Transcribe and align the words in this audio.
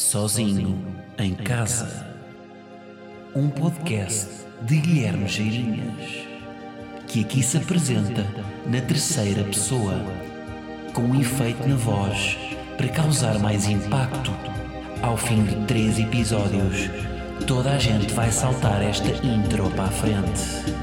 Sozinho 0.00 0.82
em 1.18 1.34
Casa. 1.34 2.06
Um 3.36 3.50
podcast 3.50 4.46
de 4.62 4.78
Guilherme 4.78 5.28
Geirinhas, 5.28 6.26
que 7.06 7.20
aqui 7.20 7.42
se 7.42 7.58
apresenta 7.58 8.24
na 8.66 8.80
terceira 8.80 9.44
pessoa, 9.44 9.94
com 10.94 11.02
um 11.02 11.20
efeito 11.20 11.68
na 11.68 11.76
voz 11.76 12.38
para 12.78 12.88
causar 12.88 13.38
mais 13.38 13.68
impacto. 13.68 14.32
Ao 15.02 15.18
fim 15.18 15.44
de 15.44 15.66
três 15.66 15.98
episódios, 15.98 16.88
toda 17.46 17.72
a 17.72 17.78
gente 17.78 18.12
vai 18.14 18.32
saltar 18.32 18.82
esta 18.82 19.10
intro 19.24 19.70
para 19.72 19.84
a 19.84 19.88
frente. 19.88 20.74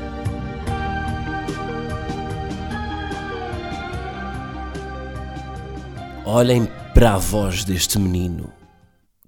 Olhem 6.23 6.67
para 6.93 7.15
a 7.15 7.17
voz 7.17 7.65
deste 7.65 7.97
menino 7.97 8.57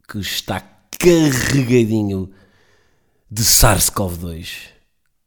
que 0.10 0.18
está 0.18 0.60
carregadinho 0.98 2.32
de 3.30 3.44
SARS-CoV-2. 3.44 4.72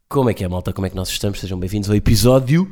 Como 0.09 0.29
é 0.29 0.35
que 0.35 0.43
é, 0.43 0.49
malta? 0.49 0.73
Como 0.73 0.85
é 0.85 0.91
que 0.91 0.97
nós 0.97 1.09
estamos? 1.09 1.39
Sejam 1.39 1.57
bem-vindos 1.57 1.89
ao 1.89 1.95
episódio. 1.95 2.69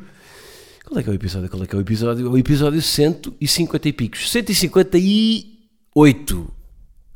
Qual 0.85 0.99
é 0.99 1.03
que 1.03 1.09
é 1.09 1.13
o 1.13 1.15
episódio? 1.15 1.49
Qual 1.49 1.63
é 1.63 1.65
que 1.65 1.73
é 1.73 1.77
o 1.77 1.81
episódio? 1.81 2.29
O 2.29 2.37
episódio 2.37 2.81
150 2.81 3.87
e 3.87 3.93
picos. 3.93 4.29
158. 4.29 6.53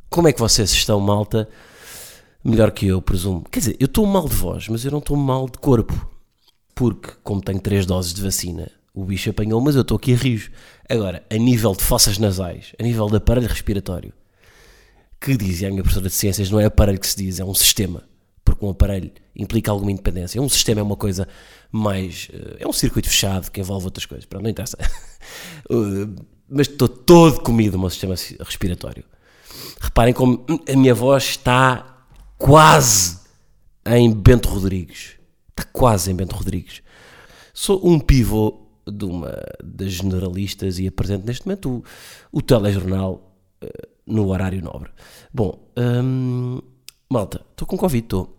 Como 0.08 0.28
é 0.28 0.32
que 0.32 0.40
vocês 0.40 0.72
estão, 0.72 0.98
malta? 0.98 1.46
Melhor 2.42 2.70
que 2.70 2.86
eu, 2.86 3.02
presumo. 3.02 3.44
Quer 3.50 3.58
dizer, 3.58 3.76
eu 3.78 3.84
estou 3.84 4.06
mal 4.06 4.26
de 4.26 4.34
voz, 4.34 4.66
mas 4.70 4.82
eu 4.82 4.92
não 4.92 5.00
estou 5.00 5.18
mal 5.18 5.46
de 5.46 5.58
corpo. 5.58 6.08
Porque, 6.74 7.10
como 7.22 7.42
tenho 7.42 7.60
três 7.60 7.84
doses 7.84 8.14
de 8.14 8.22
vacina, 8.22 8.70
o 8.94 9.04
bicho 9.04 9.28
apanhou, 9.28 9.60
mas 9.60 9.74
eu 9.74 9.82
estou 9.82 9.98
aqui 9.98 10.14
a 10.14 10.16
rijo. 10.16 10.50
Agora, 10.88 11.22
a 11.28 11.36
nível 11.36 11.74
de 11.74 11.84
fossas 11.84 12.16
nasais, 12.16 12.72
a 12.80 12.82
nível 12.82 13.08
de 13.08 13.16
aparelho 13.16 13.46
respiratório, 13.46 14.14
que 15.20 15.36
dizia 15.36 15.68
a 15.68 15.70
minha 15.70 15.82
professora 15.82 16.08
de 16.08 16.14
ciências, 16.14 16.50
não 16.50 16.60
é 16.60 16.64
aparelho 16.66 16.98
que 17.00 17.06
se 17.06 17.16
diz, 17.16 17.38
é 17.40 17.44
um 17.44 17.54
sistema. 17.54 18.02
Porque 18.44 18.64
um 18.64 18.70
aparelho 18.70 19.10
implica 19.34 19.70
alguma 19.72 19.90
independência. 19.90 20.40
Um 20.40 20.48
sistema 20.48 20.80
é 20.80 20.84
uma 20.84 20.96
coisa 20.96 21.26
mais. 21.72 22.28
eh, 22.32 22.58
É 22.60 22.66
um 22.68 22.72
circuito 22.72 23.08
fechado 23.08 23.50
que 23.50 23.60
envolve 23.60 23.86
outras 23.86 24.06
coisas. 24.06 24.24
Pronto, 24.24 24.44
não 24.44 24.50
interessa. 24.50 24.78
Mas 26.48 26.68
estou 26.68 26.88
todo 26.88 27.40
comido 27.40 27.72
no 27.72 27.80
meu 27.80 27.90
sistema 27.90 28.14
respiratório. 28.44 29.04
Reparem 29.80 30.14
como 30.14 30.44
a 30.72 30.76
minha 30.76 30.94
voz 30.94 31.24
está 31.24 32.04
quase 32.38 33.18
em 33.84 34.12
Bento 34.12 34.48
Rodrigues. 34.48 35.16
Está 35.50 35.64
quase 35.72 36.10
em 36.10 36.14
Bento 36.14 36.36
Rodrigues. 36.36 36.82
Sou 37.52 37.84
um 37.86 37.98
pivô 37.98 38.68
de 38.86 39.04
uma 39.04 39.34
das 39.64 39.92
generalistas 39.94 40.78
e 40.78 40.86
apresento 40.86 41.26
neste 41.26 41.44
momento 41.46 41.78
o, 42.32 42.38
o 42.38 42.40
telejornal 42.42 43.36
eh, 43.60 43.88
no 44.06 44.28
horário 44.28 44.62
nobre. 44.62 44.90
Bom, 45.32 45.70
hum, 45.76 46.60
malta, 47.10 47.44
estou 47.50 47.66
com 47.66 47.76
Covid, 47.76 48.04
estou. 48.04 48.36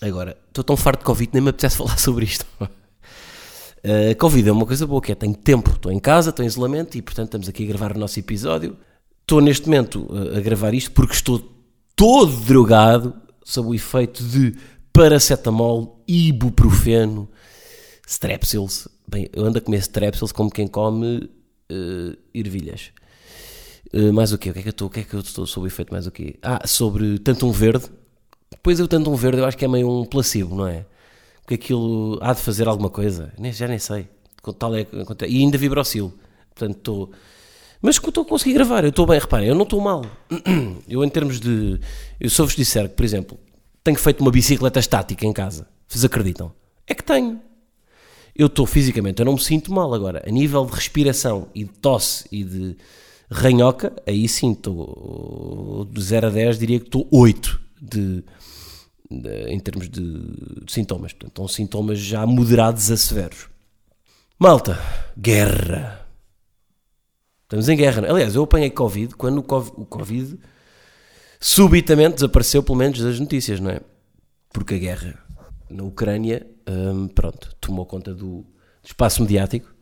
Agora, 0.00 0.36
estou 0.48 0.62
tão 0.62 0.76
farto 0.76 1.00
de 1.00 1.06
Covid 1.06 1.30
nem 1.32 1.42
me 1.42 1.50
apetece 1.50 1.76
falar 1.78 1.98
sobre 1.98 2.24
isto. 2.24 2.46
Uh, 2.60 4.16
Covid 4.18 4.48
é 4.48 4.52
uma 4.52 4.66
coisa 4.66 4.86
boa, 4.86 5.00
que 5.00 5.12
é 5.12 5.14
tenho 5.14 5.34
tempo, 5.34 5.70
estou 5.70 5.92
em 5.92 5.98
casa, 5.98 6.30
estou 6.30 6.44
em 6.44 6.48
isolamento 6.48 6.98
e 6.98 7.02
portanto 7.02 7.28
estamos 7.28 7.48
aqui 7.48 7.64
a 7.64 7.66
gravar 7.68 7.96
o 7.96 7.98
nosso 7.98 8.18
episódio. 8.18 8.76
Estou 9.22 9.40
neste 9.40 9.66
momento 9.66 10.06
uh, 10.10 10.36
a 10.36 10.40
gravar 10.40 10.74
isto 10.74 10.90
porque 10.92 11.14
estou 11.14 11.40
todo 11.94 12.32
drogado 12.44 13.14
sob 13.44 13.68
o 13.68 13.74
efeito 13.74 14.22
de 14.24 14.56
paracetamol, 14.92 16.02
ibuprofeno, 16.06 17.28
strepsils. 18.06 18.88
Bem, 19.08 19.28
eu 19.32 19.44
ando 19.44 19.58
a 19.58 19.60
comer 19.60 19.78
strepsils 19.78 20.32
como 20.32 20.50
quem 20.50 20.66
come 20.66 21.30
uh, 21.70 22.16
ervilhas. 22.34 22.92
Uh, 23.92 24.12
mais 24.12 24.32
o 24.32 24.38
quê? 24.38 24.50
O 24.50 24.52
que 24.52 24.58
é 24.58 24.62
que 24.62 24.68
eu 24.68 24.70
estou? 24.70 24.88
O 24.88 24.90
que 24.90 25.00
é 25.00 25.02
que 25.02 25.14
eu 25.14 25.20
estou 25.20 25.46
sob 25.46 25.64
o 25.64 25.68
efeito 25.68 25.92
mais 25.92 26.06
o 26.06 26.10
quê? 26.10 26.36
Ah, 26.42 26.66
sobre 26.66 27.18
tanto 27.18 27.46
um 27.46 27.52
verde. 27.52 27.86
Depois 28.50 28.78
eu 28.80 28.88
tanto 28.88 29.10
um 29.10 29.14
verde, 29.14 29.38
eu 29.38 29.44
acho 29.44 29.56
que 29.56 29.64
é 29.64 29.68
meio 29.68 29.88
um 29.88 30.04
placebo, 30.04 30.54
não 30.54 30.66
é? 30.66 30.84
Porque 31.42 31.54
aquilo 31.54 32.18
há 32.20 32.32
de 32.32 32.40
fazer 32.40 32.66
alguma 32.66 32.90
coisa. 32.90 33.32
Nem, 33.38 33.52
já 33.52 33.68
nem 33.68 33.78
sei. 33.78 34.08
Tal 34.58 34.74
é, 34.74 34.86
e 35.28 35.38
ainda 35.38 35.58
vibrocilo. 35.58 36.12
Portanto, 36.54 36.76
estou... 36.76 37.10
Mas 37.82 37.96
estou 37.96 38.22
a 38.22 38.26
conseguir 38.26 38.54
gravar, 38.54 38.84
eu 38.84 38.90
estou 38.90 39.06
bem, 39.06 39.18
reparem, 39.18 39.48
eu 39.48 39.54
não 39.54 39.64
estou 39.64 39.80
mal. 39.80 40.02
Eu 40.88 41.04
em 41.04 41.08
termos 41.08 41.38
de... 41.38 41.78
Eu 42.18 42.30
só 42.30 42.44
vos 42.44 42.56
disser 42.56 42.88
que, 42.88 42.94
por 42.94 43.04
exemplo, 43.04 43.38
tenho 43.84 43.98
feito 43.98 44.20
uma 44.22 44.30
bicicleta 44.30 44.80
estática 44.80 45.26
em 45.26 45.32
casa. 45.32 45.68
Vocês 45.86 46.04
acreditam? 46.04 46.52
É 46.86 46.94
que 46.94 47.04
tenho. 47.04 47.40
Eu 48.34 48.46
estou 48.46 48.66
fisicamente, 48.66 49.20
eu 49.20 49.26
não 49.26 49.34
me 49.34 49.40
sinto 49.40 49.72
mal 49.72 49.92
agora. 49.94 50.22
A 50.26 50.30
nível 50.30 50.64
de 50.66 50.72
respiração 50.72 51.48
e 51.54 51.64
de 51.64 51.70
tosse 51.70 52.26
e 52.32 52.42
de 52.42 52.76
ranhoca, 53.30 53.92
aí 54.06 54.28
sim, 54.28 54.52
estou 54.52 55.86
de 55.90 56.02
0 56.02 56.26
a 56.28 56.30
10, 56.30 56.58
diria 56.58 56.80
que 56.80 56.86
estou 56.86 57.06
8 57.10 57.60
de, 57.80 58.24
de, 59.10 59.48
em 59.48 59.58
termos 59.58 59.88
de, 59.88 60.02
de 60.64 60.72
sintomas. 60.72 61.12
Portanto, 61.12 61.36
são 61.36 61.48
sintomas 61.48 61.98
já 61.98 62.26
moderados 62.26 62.90
a 62.90 62.96
severos. 62.96 63.48
Malta, 64.38 64.78
guerra. 65.16 66.06
Estamos 67.44 67.68
em 67.68 67.76
guerra. 67.76 68.10
Aliás, 68.10 68.34
eu 68.34 68.42
apanhei 68.42 68.70
Covid 68.70 69.14
quando 69.14 69.38
o 69.38 69.42
Covid, 69.42 69.80
o 69.80 69.86
COVID 69.86 70.38
subitamente 71.40 72.16
desapareceu, 72.16 72.62
pelo 72.62 72.78
menos, 72.78 72.98
das 72.98 73.20
notícias, 73.20 73.60
não 73.60 73.70
é? 73.70 73.80
Porque 74.52 74.74
a 74.74 74.78
guerra 74.78 75.26
na 75.70 75.82
Ucrânia, 75.84 76.46
hum, 76.68 77.08
pronto, 77.08 77.54
tomou 77.60 77.86
conta 77.86 78.14
do, 78.14 78.42
do 78.42 78.46
espaço 78.84 79.22
mediático 79.22 79.74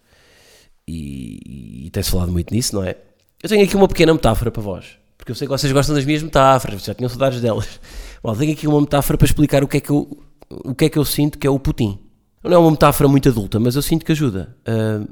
e, 0.87 1.87
e 1.87 1.91
tem-se 1.91 2.11
falado 2.11 2.33
muito 2.33 2.53
nisso, 2.53 2.75
não 2.75 2.85
é? 2.85 2.97
Eu 3.45 3.49
tenho 3.51 3.63
aqui 3.63 3.77
uma 3.77 3.87
pequena 3.87 4.15
metáfora 4.15 4.51
para 4.51 4.63
vós, 4.63 4.97
porque 5.19 5.31
eu 5.31 5.35
sei 5.35 5.47
que 5.47 5.53
vocês 5.53 5.71
gostam 5.71 5.95
das 5.95 6.07
minhas 6.07 6.23
metáforas, 6.23 6.83
já 6.83 6.95
tinham 6.95 7.11
saudades 7.11 7.43
delas. 7.43 7.79
Bom, 8.23 8.35
tenho 8.35 8.55
aqui 8.55 8.67
uma 8.67 8.81
metáfora 8.81 9.19
para 9.19 9.27
explicar 9.27 9.63
o 9.63 9.69
que 9.69 9.77
é 9.77 9.81
que 9.81 9.91
eu, 9.91 10.19
o 10.49 10.75
que 10.75 10.87
é 10.87 10.89
que 10.89 10.99
eu 10.99 11.05
sinto 11.05 11.39
que 11.39 11.47
é 11.47 11.51
o 11.51 11.59
Putin. 11.59 11.99
Não 12.43 12.55
é 12.55 12.57
uma 12.57 12.71
metáfora 12.71 13.07
muito 13.07 13.29
adulta, 13.29 13.61
mas 13.61 13.77
eu 13.77 13.83
sinto 13.83 14.03
que 14.03 14.13
ajuda. 14.13 14.57
Uh, 14.67 15.07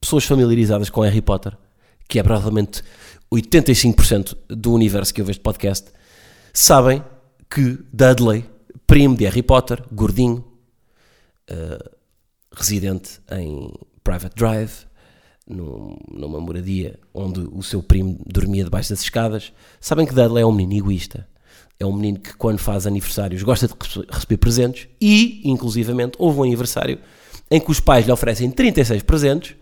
pessoas 0.00 0.24
familiarizadas 0.24 0.90
com 0.90 1.00
Harry 1.00 1.20
Potter, 1.20 1.58
que 2.08 2.20
é 2.20 2.22
provavelmente 2.22 2.84
85% 3.34 4.36
do 4.48 4.72
universo 4.72 5.12
que 5.12 5.20
eu 5.20 5.24
vejo 5.24 5.40
de 5.40 5.42
podcast, 5.42 5.90
sabem 6.54 7.02
que 7.50 7.80
Dudley, 7.92 8.48
primo 8.86 9.16
de 9.16 9.24
Harry 9.24 9.42
Potter, 9.42 9.82
gordinho, 9.90 10.44
uh, 11.50 11.90
residente 12.54 13.18
em 13.32 13.74
Private 14.04 14.36
Drive, 14.36 14.86
num, 15.52 15.96
numa 16.10 16.40
moradia 16.40 16.98
onde 17.12 17.40
o 17.40 17.62
seu 17.62 17.82
primo 17.82 18.18
dormia 18.26 18.64
debaixo 18.64 18.90
das 18.90 19.02
escadas, 19.02 19.52
sabem 19.80 20.06
que 20.06 20.14
Dudley 20.14 20.42
é 20.42 20.46
um 20.46 20.52
menino 20.52 20.84
egoísta. 20.84 21.28
É 21.78 21.86
um 21.86 21.92
menino 21.92 22.20
que, 22.20 22.34
quando 22.36 22.58
faz 22.58 22.86
aniversários, 22.86 23.42
gosta 23.42 23.66
de 23.66 23.74
receber 24.08 24.36
presentes 24.36 24.88
e, 25.00 25.40
inclusivamente, 25.44 26.16
houve 26.18 26.38
um 26.38 26.42
aniversário 26.44 26.98
em 27.50 27.60
que 27.60 27.70
os 27.70 27.80
pais 27.80 28.06
lhe 28.06 28.12
oferecem 28.12 28.50
36 28.50 29.02
presentes 29.02 29.56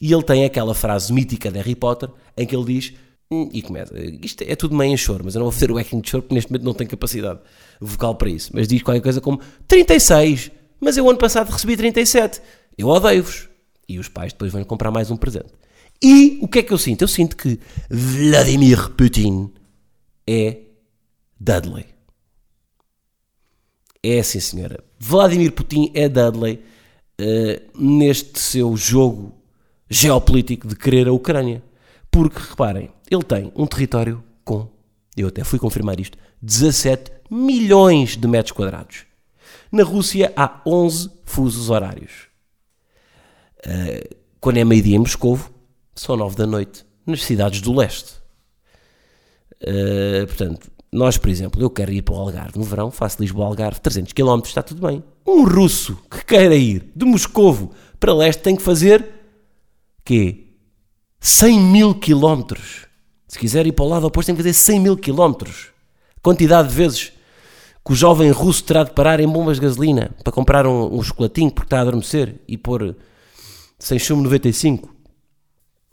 e 0.00 0.12
ele 0.12 0.22
tem 0.22 0.44
aquela 0.44 0.74
frase 0.74 1.12
mítica 1.12 1.50
de 1.50 1.58
Harry 1.58 1.74
Potter 1.74 2.08
em 2.36 2.46
que 2.46 2.54
ele 2.54 2.64
diz 2.64 2.92
hum, 3.30 3.48
e 3.52 3.60
começa, 3.60 3.92
isto 4.22 4.42
é 4.42 4.54
tudo 4.54 4.74
meio 4.74 4.92
em 4.92 4.96
choro, 4.96 5.22
mas 5.24 5.34
eu 5.34 5.40
não 5.40 5.46
vou 5.46 5.52
fazer 5.52 5.70
o 5.70 5.78
acting 5.78 6.00
de 6.00 6.10
choro 6.10 6.22
porque 6.22 6.34
neste 6.34 6.50
momento 6.50 6.64
não 6.64 6.74
tenho 6.74 6.90
capacidade 6.90 7.40
vocal 7.80 8.14
para 8.14 8.30
isso, 8.30 8.50
mas 8.54 8.68
diz 8.68 8.82
qualquer 8.82 9.02
coisa 9.02 9.20
como 9.20 9.40
36, 9.66 10.50
mas 10.80 10.96
eu 10.96 11.08
ano 11.08 11.18
passado 11.18 11.50
recebi 11.50 11.76
37, 11.76 12.40
eu 12.78 12.88
odeio-vos. 12.88 13.48
E 13.88 13.98
os 13.98 14.08
pais 14.08 14.32
depois 14.32 14.52
vão 14.52 14.64
comprar 14.64 14.90
mais 14.90 15.10
um 15.10 15.16
presente. 15.16 15.52
E 16.02 16.38
o 16.42 16.48
que 16.48 16.58
é 16.58 16.62
que 16.62 16.72
eu 16.72 16.78
sinto? 16.78 17.02
Eu 17.02 17.08
sinto 17.08 17.36
que 17.36 17.58
Vladimir 17.88 18.90
Putin 18.90 19.52
é 20.26 20.58
Dudley. 21.38 21.86
É 24.02 24.22
sim, 24.22 24.40
senhora. 24.40 24.82
Vladimir 24.98 25.52
Putin 25.52 25.90
é 25.94 26.08
Dudley 26.08 26.62
uh, 27.20 27.82
neste 27.82 28.38
seu 28.38 28.76
jogo 28.76 29.34
geopolítico 29.88 30.68
de 30.68 30.76
querer 30.76 31.08
a 31.08 31.12
Ucrânia. 31.12 31.62
Porque, 32.10 32.38
reparem, 32.38 32.90
ele 33.10 33.22
tem 33.22 33.52
um 33.56 33.66
território 33.66 34.22
com, 34.44 34.68
eu 35.16 35.28
até 35.28 35.42
fui 35.42 35.58
confirmar 35.58 35.98
isto, 35.98 36.18
17 36.42 37.10
milhões 37.30 38.16
de 38.16 38.28
metros 38.28 38.52
quadrados. 38.52 39.04
Na 39.72 39.82
Rússia 39.82 40.32
há 40.36 40.60
11 40.66 41.10
fusos 41.24 41.70
horários. 41.70 42.28
Uh, 43.66 44.16
quando 44.40 44.58
é 44.58 44.64
meio-dia 44.64 44.96
em 44.96 44.98
Moscou, 44.98 45.38
são 45.94 46.16
9 46.16 46.36
da 46.36 46.46
noite 46.46 46.84
nas 47.06 47.22
cidades 47.22 47.60
do 47.60 47.72
leste. 47.72 48.14
Uh, 49.62 50.26
portanto, 50.26 50.70
nós, 50.92 51.16
por 51.16 51.28
exemplo, 51.28 51.60
eu 51.60 51.68
quero 51.70 51.92
ir 51.92 52.02
para 52.02 52.14
o 52.14 52.18
Algarve 52.18 52.58
no 52.58 52.64
verão, 52.64 52.90
faço 52.90 53.20
Lisboa-Algarve, 53.20 53.80
300 53.80 54.12
km, 54.12 54.40
está 54.44 54.62
tudo 54.62 54.86
bem. 54.86 55.02
Um 55.26 55.44
russo 55.44 55.98
que 56.10 56.24
queira 56.24 56.54
ir 56.54 56.90
de 56.94 57.04
Moscovo 57.04 57.72
para 57.98 58.14
leste 58.14 58.42
tem 58.42 58.54
que 58.54 58.62
fazer 58.62 59.04
quê? 60.04 60.44
100 61.18 61.60
mil 61.60 61.94
quilómetros. 61.94 62.86
Se 63.26 63.38
quiser 63.38 63.66
ir 63.66 63.72
para 63.72 63.84
o 63.84 63.88
lado 63.88 64.06
oposto 64.06 64.26
tem 64.26 64.36
que 64.36 64.42
fazer 64.42 64.52
100 64.52 64.80
mil 64.80 64.96
quilómetros. 64.96 65.68
Quantidade 66.22 66.68
de 66.68 66.74
vezes 66.74 67.12
que 67.84 67.92
o 67.92 67.96
jovem 67.96 68.30
russo 68.30 68.62
terá 68.62 68.84
de 68.84 68.92
parar 68.92 69.18
em 69.20 69.28
bombas 69.28 69.56
de 69.56 69.62
gasolina 69.62 70.10
para 70.22 70.32
comprar 70.32 70.66
um, 70.66 70.94
um 70.94 71.02
chocolatinho 71.02 71.50
porque 71.50 71.66
está 71.66 71.78
a 71.78 71.80
adormecer 71.80 72.36
e 72.46 72.56
pôr 72.56 72.94
sem 73.78 73.98
chumbo 73.98 74.22
95. 74.22 74.94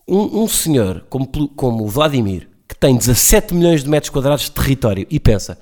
Um, 0.07 0.43
um 0.43 0.47
senhor 0.47 1.05
como, 1.09 1.27
como 1.49 1.87
Vladimir, 1.87 2.49
que 2.67 2.75
tem 2.75 2.95
17 2.95 3.53
milhões 3.53 3.83
de 3.83 3.89
metros 3.89 4.09
quadrados 4.09 4.45
de 4.45 4.51
território 4.51 5.05
e 5.09 5.19
pensa: 5.19 5.59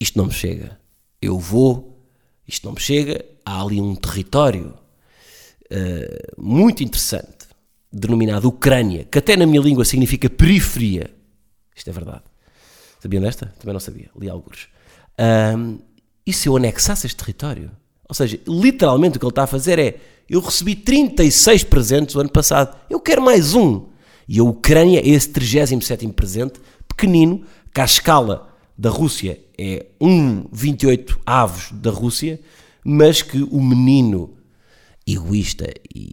isto 0.00 0.18
não 0.18 0.26
me 0.26 0.32
chega, 0.32 0.78
eu 1.20 1.38
vou, 1.38 2.04
isto 2.46 2.64
não 2.64 2.74
me 2.74 2.80
chega, 2.80 3.24
há 3.44 3.60
ali 3.62 3.80
um 3.80 3.94
território 3.94 4.74
uh, 5.70 6.42
muito 6.42 6.82
interessante, 6.82 7.48
denominado 7.92 8.48
Ucrânia, 8.48 9.04
que 9.04 9.18
até 9.18 9.36
na 9.36 9.46
minha 9.46 9.60
língua 9.60 9.84
significa 9.84 10.28
periferia. 10.30 11.10
Isto 11.74 11.90
é 11.90 11.92
verdade. 11.92 12.22
Sabiam 13.00 13.22
desta? 13.22 13.54
Também 13.58 13.72
não 13.72 13.80
sabia, 13.80 14.10
li 14.18 14.28
alguns. 14.28 14.68
Um, 15.18 15.78
e 16.26 16.32
se 16.32 16.48
eu 16.48 16.56
anexasse 16.56 17.06
este 17.06 17.16
território? 17.16 17.70
Ou 18.08 18.14
seja, 18.14 18.38
literalmente 18.46 19.16
o 19.16 19.20
que 19.20 19.26
ele 19.26 19.30
está 19.30 19.44
a 19.44 19.48
fazer 19.48 19.78
é: 19.78 19.98
eu 20.28 20.40
recebi 20.40 20.74
36 20.74 21.64
presentes 21.64 22.14
o 22.14 22.20
ano 22.20 22.30
passado, 22.30 22.76
eu 22.88 23.00
quero 23.00 23.22
mais 23.22 23.54
um. 23.54 23.86
E 24.28 24.40
a 24.40 24.44
Ucrânia 24.44 25.00
é 25.00 25.08
esse 25.08 25.28
37 25.28 26.08
presente, 26.08 26.60
pequenino, 26.88 27.44
que 27.72 27.80
à 27.80 27.84
escala 27.84 28.52
da 28.76 28.90
Rússia 28.90 29.38
é 29.56 29.86
1,28 30.00 31.18
avos 31.24 31.70
da 31.72 31.90
Rússia, 31.90 32.40
mas 32.84 33.22
que 33.22 33.42
o 33.42 33.60
menino 33.60 34.36
egoísta 35.06 35.72
e, 35.94 36.10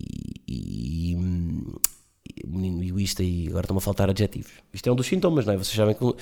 e, 0.47 1.11
e 1.11 2.47
menino 2.47 2.83
egoísta 2.83 3.23
e 3.23 3.47
agora 3.47 3.65
estão 3.65 3.77
a 3.77 3.81
faltar 3.81 4.09
adjetivos. 4.09 4.51
Isto 4.71 4.89
é 4.89 4.91
um 4.91 4.95
dos 4.95 5.07
sintomas, 5.07 5.45
não 5.45 5.53
é? 5.53 5.57
Vocês 5.57 5.75
sabem 5.75 5.95
que 5.95 6.15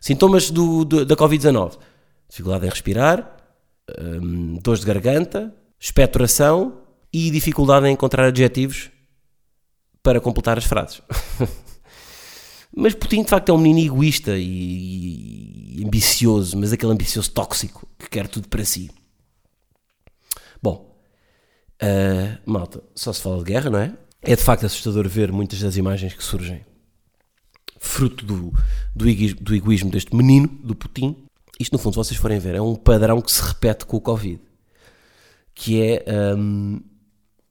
sintomas 0.00 0.50
do, 0.50 0.84
do 0.84 1.04
da 1.04 1.16
Covid-19: 1.16 1.78
dificuldade 2.28 2.66
em 2.66 2.68
respirar, 2.68 3.37
hum, 4.00 4.58
dores 4.62 4.80
de 4.80 4.86
garganta, 4.86 5.54
expectoração 5.78 6.82
e 7.12 7.30
dificuldade 7.30 7.86
em 7.86 7.92
encontrar 7.92 8.26
adjetivos 8.26 8.90
para 10.02 10.20
completar 10.20 10.58
as 10.58 10.64
frases. 10.64 11.02
mas 12.74 12.94
Putin 12.94 13.22
de 13.22 13.30
facto 13.30 13.50
é 13.50 13.52
um 13.52 13.58
menino 13.58 13.94
egoísta 13.94 14.36
e, 14.36 15.78
e, 15.78 15.84
ambicioso, 15.84 16.56
mas 16.56 16.72
aquele 16.72 16.92
ambicioso 16.92 17.30
tóxico 17.30 17.88
que 17.98 18.08
quer 18.08 18.28
tudo 18.28 18.48
para 18.48 18.64
si. 18.64 18.90
Bom, 20.62 20.98
uh, 21.82 22.50
malta, 22.50 22.82
só 22.94 23.12
se 23.12 23.22
fala 23.22 23.38
de 23.38 23.44
guerra, 23.44 23.70
não 23.70 23.78
é? 23.78 23.96
É 24.22 24.34
de 24.34 24.42
facto 24.42 24.66
assustador 24.66 25.08
ver 25.08 25.30
muitas 25.30 25.60
das 25.60 25.76
imagens 25.76 26.12
que 26.12 26.22
surgem 26.22 26.66
fruto 27.78 28.24
do, 28.24 28.52
do, 28.94 29.08
egoísmo, 29.08 29.40
do 29.40 29.54
egoísmo 29.54 29.90
deste 29.90 30.14
menino, 30.14 30.48
do 30.62 30.74
Putin. 30.74 31.27
Isto, 31.58 31.72
no 31.72 31.78
fundo, 31.78 31.94
se 31.94 31.96
vocês 31.98 32.20
forem 32.20 32.38
ver, 32.38 32.54
é 32.54 32.60
um 32.60 32.76
padrão 32.76 33.20
que 33.20 33.32
se 33.32 33.42
repete 33.42 33.84
com 33.84 33.96
o 33.96 34.00
Covid. 34.00 34.40
Que 35.54 35.82
é. 35.82 36.04
Um, 36.36 36.80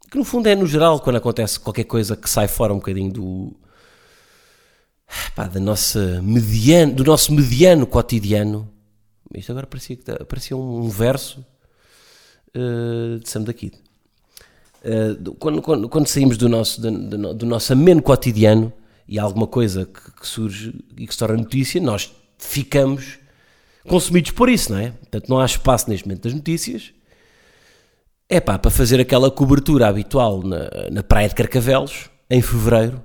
que 0.09 0.18
no 0.18 0.24
fundo 0.24 0.48
é 0.48 0.56
no 0.56 0.65
geral, 0.65 1.01
quando 1.01 1.18
acontece 1.18 1.59
qualquer 1.59 1.83
coisa 1.83 2.15
que 2.15 2.30
sai 2.30 2.48
fora 2.48 2.74
um 2.74 2.77
bocadinho 2.77 3.12
do. 3.12 3.54
Pá, 5.36 5.48
da 5.48 5.59
nossa 5.59 6.21
mediano, 6.21 6.94
do 6.94 7.04
nosso 7.04 7.33
mediano 7.33 7.86
cotidiano. 7.86 8.69
Isto 9.36 9.51
agora 9.51 9.68
parecia, 9.68 9.98
parecia 10.27 10.56
um 10.56 10.88
verso 10.89 11.45
uh, 12.56 13.19
de 13.19 13.30
Sam 13.30 13.44
da 13.44 13.54
Kid. 13.54 13.75
Uh, 14.83 15.33
quando, 15.36 15.62
quando, 15.62 15.89
quando, 15.89 16.07
saímos 16.07 16.38
do 16.38 16.48
nosso, 16.48 16.80
do, 16.80 17.33
do 17.33 17.45
nosso 17.45 17.74
ameno 17.74 18.01
cotidiano 18.01 18.71
e 19.07 19.19
há 19.19 19.24
alguma 19.24 19.48
coisa 19.48 19.86
que, 19.86 20.12
que, 20.12 20.27
surge 20.27 20.74
e 20.98 21.06
que 21.06 21.13
se 21.13 21.19
torna 21.19 21.38
notícia, 21.38 21.81
nós 21.81 22.13
ficamos 22.38 23.19
consumidos 23.88 24.31
por 24.31 24.50
isso, 24.50 24.72
não 24.72 24.80
é? 24.80 24.92
Portanto, 24.92 25.30
não 25.30 25.39
há 25.39 25.45
espaço 25.45 25.89
neste 25.89 26.07
momento 26.07 26.24
das 26.24 26.34
notícias 26.34 26.94
é 28.30 28.42
pá, 28.42 28.60
para 28.60 28.69
fazer 28.69 29.00
aquela 29.00 29.31
cobertura 29.31 29.88
habitual 29.88 30.44
na, 30.44 30.69
na 30.92 31.01
praia 31.01 31.30
de 31.30 31.36
Carcavelos, 31.36 32.10
em 32.30 32.42
fevereiro, 32.42 33.01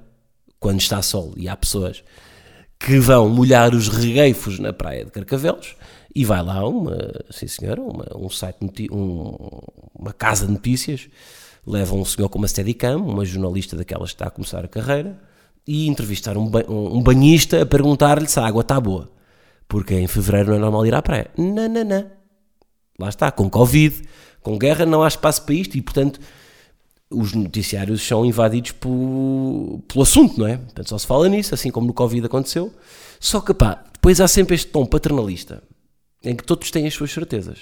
quando 0.58 0.80
está 0.80 1.00
sol 1.00 1.32
e 1.36 1.48
há 1.48 1.56
pessoas 1.56 2.02
que 2.78 2.98
vão 2.98 3.28
molhar 3.28 3.72
os 3.72 3.88
regueifos 3.88 4.58
na 4.58 4.72
praia 4.72 5.04
de 5.04 5.12
Carcavelos 5.12 5.76
e 6.14 6.24
vai 6.24 6.42
lá 6.42 6.66
uma, 6.66 6.98
sim 7.30 7.46
senhora, 7.46 7.80
uma, 7.80 8.04
um 8.16 8.28
site, 8.28 8.58
um, 8.90 9.36
uma 9.94 10.12
casa 10.12 10.46
de 10.46 10.52
notícias, 10.52 11.08
leva 11.64 11.94
um 11.94 12.04
senhor 12.04 12.28
com 12.28 12.38
uma 12.38 12.48
steadicam, 12.48 12.96
uma 12.98 13.24
jornalista 13.24 13.76
daquelas 13.76 14.10
que 14.10 14.16
está 14.16 14.26
a 14.26 14.30
começar 14.30 14.64
a 14.64 14.68
carreira, 14.68 15.18
e 15.64 15.86
entrevistar 15.86 16.36
um, 16.36 16.50
um 16.68 17.00
banhista 17.00 17.62
a 17.62 17.66
perguntar-lhe 17.66 18.26
se 18.26 18.40
a 18.40 18.44
água 18.44 18.62
está 18.62 18.80
boa. 18.80 19.08
Porque 19.72 19.94
em 19.94 20.06
fevereiro 20.06 20.50
não 20.50 20.56
é 20.56 20.58
normal 20.58 20.84
ir 20.84 20.94
à 20.94 21.00
praia. 21.00 21.30
Não, 21.34 21.66
não, 21.66 21.82
não. 21.82 22.10
Lá 22.98 23.08
está, 23.08 23.32
com 23.32 23.48
Covid, 23.48 24.02
com 24.42 24.58
guerra 24.58 24.84
não 24.84 25.02
há 25.02 25.08
espaço 25.08 25.46
para 25.46 25.54
isto 25.54 25.78
e, 25.78 25.80
portanto, 25.80 26.20
os 27.10 27.32
noticiários 27.32 28.06
são 28.06 28.22
invadidos 28.22 28.72
por, 28.72 29.80
pelo 29.88 30.02
assunto, 30.02 30.38
não 30.38 30.46
é? 30.46 30.58
Portanto, 30.58 30.90
só 30.90 30.98
se 30.98 31.06
fala 31.06 31.26
nisso, 31.26 31.54
assim 31.54 31.70
como 31.70 31.86
no 31.86 31.94
Covid 31.94 32.26
aconteceu. 32.26 32.70
Só 33.18 33.40
que, 33.40 33.54
pá, 33.54 33.82
depois 33.94 34.20
há 34.20 34.28
sempre 34.28 34.56
este 34.56 34.66
tom 34.66 34.84
paternalista 34.84 35.62
em 36.22 36.36
que 36.36 36.44
todos 36.44 36.70
têm 36.70 36.86
as 36.86 36.92
suas 36.92 37.10
certezas. 37.10 37.60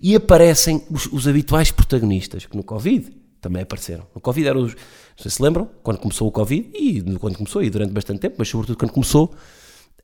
E 0.00 0.16
aparecem 0.16 0.82
os, 0.90 1.04
os 1.04 1.28
habituais 1.28 1.70
protagonistas, 1.70 2.46
que 2.46 2.56
no 2.56 2.64
Covid 2.64 3.14
também 3.42 3.60
apareceram. 3.60 4.06
No 4.14 4.22
Covid 4.22 4.48
eram 4.48 4.62
os. 4.62 4.72
Não 4.72 5.18
sei 5.18 5.30
se 5.30 5.42
lembram, 5.42 5.68
quando 5.82 5.98
começou 5.98 6.26
o 6.26 6.32
Covid, 6.32 6.70
e 6.72 7.02
quando 7.18 7.36
começou, 7.36 7.62
e 7.62 7.68
durante 7.68 7.92
bastante 7.92 8.20
tempo, 8.20 8.36
mas 8.38 8.48
sobretudo 8.48 8.78
quando 8.78 8.92
começou, 8.92 9.34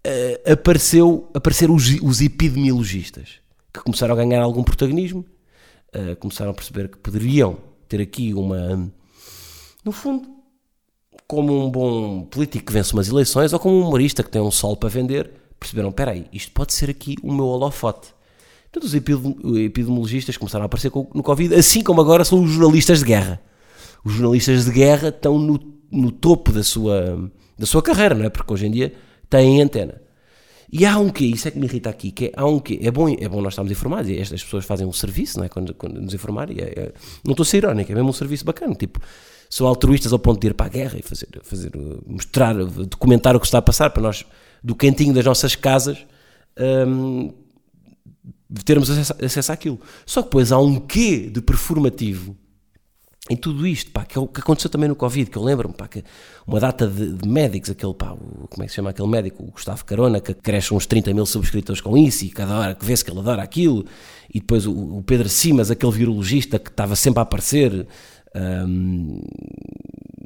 uh, 0.06 0.52
apareceu, 0.52 1.30
apareceram 1.34 1.74
os, 1.74 1.88
os 2.02 2.20
epidemiologistas, 2.20 3.40
que 3.72 3.80
começaram 3.80 4.14
a 4.14 4.16
ganhar 4.16 4.42
algum 4.42 4.62
protagonismo 4.62 5.24
uh, 5.96 6.16
começaram 6.16 6.50
a 6.50 6.54
perceber 6.54 6.88
que 6.88 6.98
poderiam 6.98 7.58
ter 7.88 8.00
aqui 8.00 8.34
uma. 8.34 8.90
No 9.84 9.92
fundo, 9.92 10.28
como 11.26 11.66
um 11.66 11.70
bom 11.70 12.24
político 12.24 12.66
que 12.66 12.72
vence 12.72 12.92
umas 12.92 13.08
eleições 13.08 13.52
ou 13.52 13.58
como 13.58 13.76
um 13.76 13.86
humorista 13.86 14.22
que 14.22 14.30
tem 14.30 14.42
um 14.42 14.50
sol 14.50 14.76
para 14.76 14.88
vender, 14.88 15.30
perceberam: 15.58 15.90
espera 15.90 16.12
aí, 16.12 16.26
isto 16.32 16.52
pode 16.52 16.72
ser 16.72 16.90
aqui 16.90 17.16
o 17.22 17.32
meu 17.32 17.46
holofote. 17.46 18.14
Então, 18.68 18.82
os 18.82 18.94
epidemiologistas 18.94 20.36
começaram 20.36 20.64
a 20.64 20.66
aparecer 20.66 20.90
no 20.94 21.22
Covid, 21.22 21.54
assim 21.54 21.82
como 21.82 22.00
agora 22.00 22.24
são 22.24 22.42
os 22.42 22.50
jornalistas 22.50 22.98
de 22.98 23.06
guerra. 23.06 23.40
Os 24.04 24.12
jornalistas 24.12 24.66
de 24.66 24.70
guerra 24.70 25.08
estão 25.08 25.38
no, 25.38 25.58
no 25.90 26.10
topo 26.10 26.52
da 26.52 26.62
sua, 26.62 27.30
da 27.58 27.64
sua 27.64 27.80
carreira, 27.80 28.14
não 28.14 28.26
é? 28.26 28.28
Porque 28.28 28.52
hoje 28.52 28.66
em 28.66 28.70
dia 28.70 28.92
têm 29.28 29.62
antena. 29.62 30.00
E 30.72 30.84
há 30.84 30.98
um 30.98 31.10
quê? 31.10 31.24
Isso 31.24 31.46
é 31.46 31.50
que 31.50 31.58
me 31.58 31.66
irrita 31.66 31.88
aqui, 31.88 32.10
que 32.10 32.26
é, 32.26 32.32
há 32.36 32.44
um 32.44 32.58
quê? 32.58 32.78
É 32.82 32.90
bom, 32.90 33.08
é 33.08 33.28
bom 33.28 33.40
nós 33.40 33.52
estarmos 33.52 33.70
informados, 33.70 34.10
e 34.10 34.18
estas 34.18 34.42
pessoas 34.42 34.64
fazem 34.64 34.86
um 34.86 34.92
serviço, 34.92 35.38
não 35.38 35.44
é? 35.44 35.48
Quando, 35.48 35.72
quando 35.74 36.00
nos 36.00 36.12
informarem, 36.12 36.56
é, 36.58 36.64
é, 36.64 36.92
não 37.24 37.32
estou 37.32 37.44
a 37.44 37.46
ser 37.46 37.58
irónico, 37.58 37.90
é 37.90 37.94
mesmo 37.94 38.10
um 38.10 38.12
serviço 38.12 38.44
bacana, 38.44 38.74
tipo, 38.74 39.00
são 39.48 39.66
altruístas 39.66 40.12
ao 40.12 40.18
ponto 40.18 40.40
de 40.40 40.48
ir 40.48 40.54
para 40.54 40.66
a 40.66 40.68
guerra 40.68 40.98
e 40.98 41.02
fazer, 41.02 41.28
fazer 41.42 41.70
mostrar, 42.04 42.54
documentar 42.54 43.36
o 43.36 43.40
que 43.40 43.46
está 43.46 43.58
a 43.58 43.62
passar 43.62 43.90
para 43.90 44.02
nós, 44.02 44.24
do 44.62 44.74
cantinho 44.74 45.14
das 45.14 45.24
nossas 45.24 45.54
casas, 45.54 46.04
hum, 46.58 47.32
termos 48.64 48.90
acesso, 48.90 49.14
acesso 49.24 49.52
àquilo. 49.52 49.80
Só 50.04 50.22
que 50.22 50.28
depois 50.28 50.50
há 50.50 50.58
um 50.58 50.80
quê 50.80 51.30
de 51.30 51.40
performativo 51.40 52.36
em 53.28 53.36
tudo 53.36 53.66
isto, 53.66 53.90
pá, 53.90 54.04
que 54.04 54.18
é 54.18 54.26
que 54.26 54.40
aconteceu 54.40 54.70
também 54.70 54.88
no 54.88 54.94
Covid, 54.94 55.30
que 55.30 55.36
eu 55.36 55.42
lembro-me, 55.42 55.74
pá, 55.74 55.88
que 55.88 56.04
uma 56.46 56.60
data 56.60 56.86
de, 56.86 57.12
de, 57.14 57.28
médicos, 57.28 57.70
aquele, 57.70 57.92
pá, 57.92 58.12
o, 58.12 58.46
como 58.48 58.62
é 58.62 58.66
que 58.66 58.70
se 58.70 58.76
chama 58.76 58.90
aquele 58.90 59.08
médico, 59.08 59.42
o 59.42 59.50
Gustavo 59.50 59.84
Carona, 59.84 60.20
que 60.20 60.32
cresce 60.32 60.72
uns 60.72 60.86
30 60.86 61.12
mil 61.12 61.26
subscritores 61.26 61.80
com 61.80 61.96
isso 61.96 62.24
e 62.24 62.30
cada 62.30 62.56
hora 62.56 62.74
que 62.74 62.84
vê-se 62.84 63.04
que 63.04 63.10
ele 63.10 63.18
adora 63.18 63.42
aquilo, 63.42 63.84
e 64.32 64.38
depois 64.38 64.64
o, 64.66 64.98
o, 64.98 65.02
Pedro 65.02 65.28
Simas, 65.28 65.70
aquele 65.70 65.92
virologista 65.92 66.58
que 66.58 66.70
estava 66.70 66.94
sempre 66.94 67.18
a 67.18 67.22
aparecer, 67.22 67.86
um, 68.34 69.20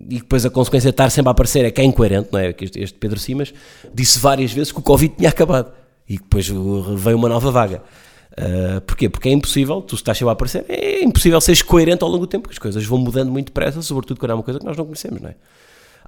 e 0.08 0.16
depois 0.16 0.44
a 0.44 0.50
consequência 0.50 0.90
de 0.90 0.94
estar 0.94 1.08
sempre 1.10 1.28
a 1.28 1.32
aparecer 1.32 1.64
é 1.64 1.70
que 1.70 1.80
é 1.80 1.84
incoerente, 1.84 2.28
não 2.32 2.38
é? 2.38 2.54
Este, 2.60 2.80
este 2.80 2.98
Pedro 2.98 3.18
Simas 3.18 3.54
disse 3.94 4.18
várias 4.18 4.52
vezes 4.52 4.72
que 4.72 4.78
o 4.78 4.82
Covid 4.82 5.14
tinha 5.16 5.30
acabado, 5.30 5.72
e 6.08 6.18
depois 6.18 6.48
veio 6.48 7.16
uma 7.16 7.28
nova 7.28 7.50
vaga. 7.50 7.82
Uh, 8.32 8.80
porquê? 8.82 9.08
Porque 9.08 9.28
é 9.28 9.32
impossível, 9.32 9.82
tu 9.82 9.94
estás 9.94 10.16
sempre 10.16 10.30
a 10.30 10.32
aparecer, 10.32 10.64
é 10.68 11.02
impossível 11.02 11.40
seres 11.40 11.62
coerente 11.62 12.04
ao 12.04 12.08
longo 12.08 12.26
do 12.26 12.28
tempo, 12.28 12.42
porque 12.42 12.54
as 12.54 12.58
coisas 12.58 12.84
vão 12.84 12.98
mudando 12.98 13.30
muito 13.30 13.46
depressa, 13.46 13.82
sobretudo 13.82 14.18
quando 14.20 14.30
há 14.30 14.34
uma 14.36 14.42
coisa 14.42 14.60
que 14.60 14.66
nós 14.66 14.76
não 14.76 14.84
conhecemos, 14.84 15.20
não 15.20 15.30
é? 15.30 15.34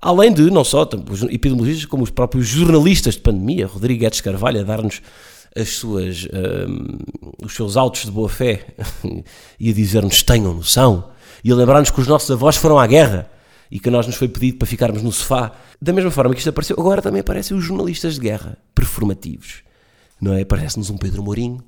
Além 0.01 0.33
de, 0.33 0.51
não 0.51 0.65
só 0.65 0.89
os 1.11 1.23
epidemiologistas, 1.23 1.85
como 1.85 2.03
os 2.03 2.11
próprios 2.11 2.49
jornalistas 2.49 3.15
de 3.15 3.21
pandemia, 3.21 3.67
Rodrigo 3.69 4.01
Guedes 4.01 4.21
Carvalho, 4.21 4.61
a 4.61 4.65
dar-nos 4.65 5.01
as 5.55 5.69
suas, 5.69 6.27
um, 6.27 6.99
os 7.45 7.55
seus 7.55 7.77
autos 7.77 8.05
de 8.05 8.11
boa 8.11 8.29
fé 8.29 8.67
e 9.61 9.71
a 9.71 9.73
dizer-nos 9.73 10.23
tenham 10.23 10.55
noção 10.55 11.11
e 11.45 11.53
a 11.53 11.55
lembrar-nos 11.55 11.91
que 11.91 12.01
os 12.01 12.09
nossos 12.09 12.31
avós 12.31 12.57
foram 12.57 12.79
à 12.79 12.87
guerra 12.87 13.31
e 13.71 13.79
que 13.79 13.91
nós 13.91 14.07
nos 14.07 14.17
foi 14.17 14.29
pedido 14.29 14.59
para 14.59 14.67
ficarmos 14.67 15.03
no 15.03 15.13
sofá. 15.13 15.53
Da 15.81 15.93
mesma 15.93 16.11
forma 16.11 16.35
que 16.35 16.41
isto 16.41 16.51
apareceu, 16.51 16.77
agora 16.79 17.01
também 17.01 17.21
aparecem 17.21 17.57
os 17.57 17.65
jornalistas 17.65 18.15
de 18.15 18.21
guerra, 18.21 18.59
performativos, 18.75 19.63
não 20.21 20.35
é? 20.35 20.43
Aparece-nos 20.43 20.91
um 20.91 20.97
Pedro 20.97 21.23
Mourinho, 21.23 21.63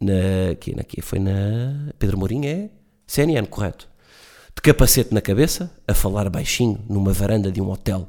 na, 0.00 0.52
aqui, 0.52 0.74
na, 0.74 0.82
aqui 0.82 1.00
foi 1.00 1.18
na 1.18 1.90
Pedro 1.98 2.18
Mourinho, 2.18 2.46
é? 2.46 2.70
CNN, 3.06 3.46
correto? 3.46 3.88
De 4.54 4.62
capacete 4.62 5.14
na 5.14 5.20
cabeça, 5.20 5.70
a 5.86 5.94
falar 5.94 6.28
baixinho 6.28 6.80
numa 6.88 7.12
varanda 7.12 7.50
de 7.50 7.60
um 7.60 7.70
hotel 7.70 8.08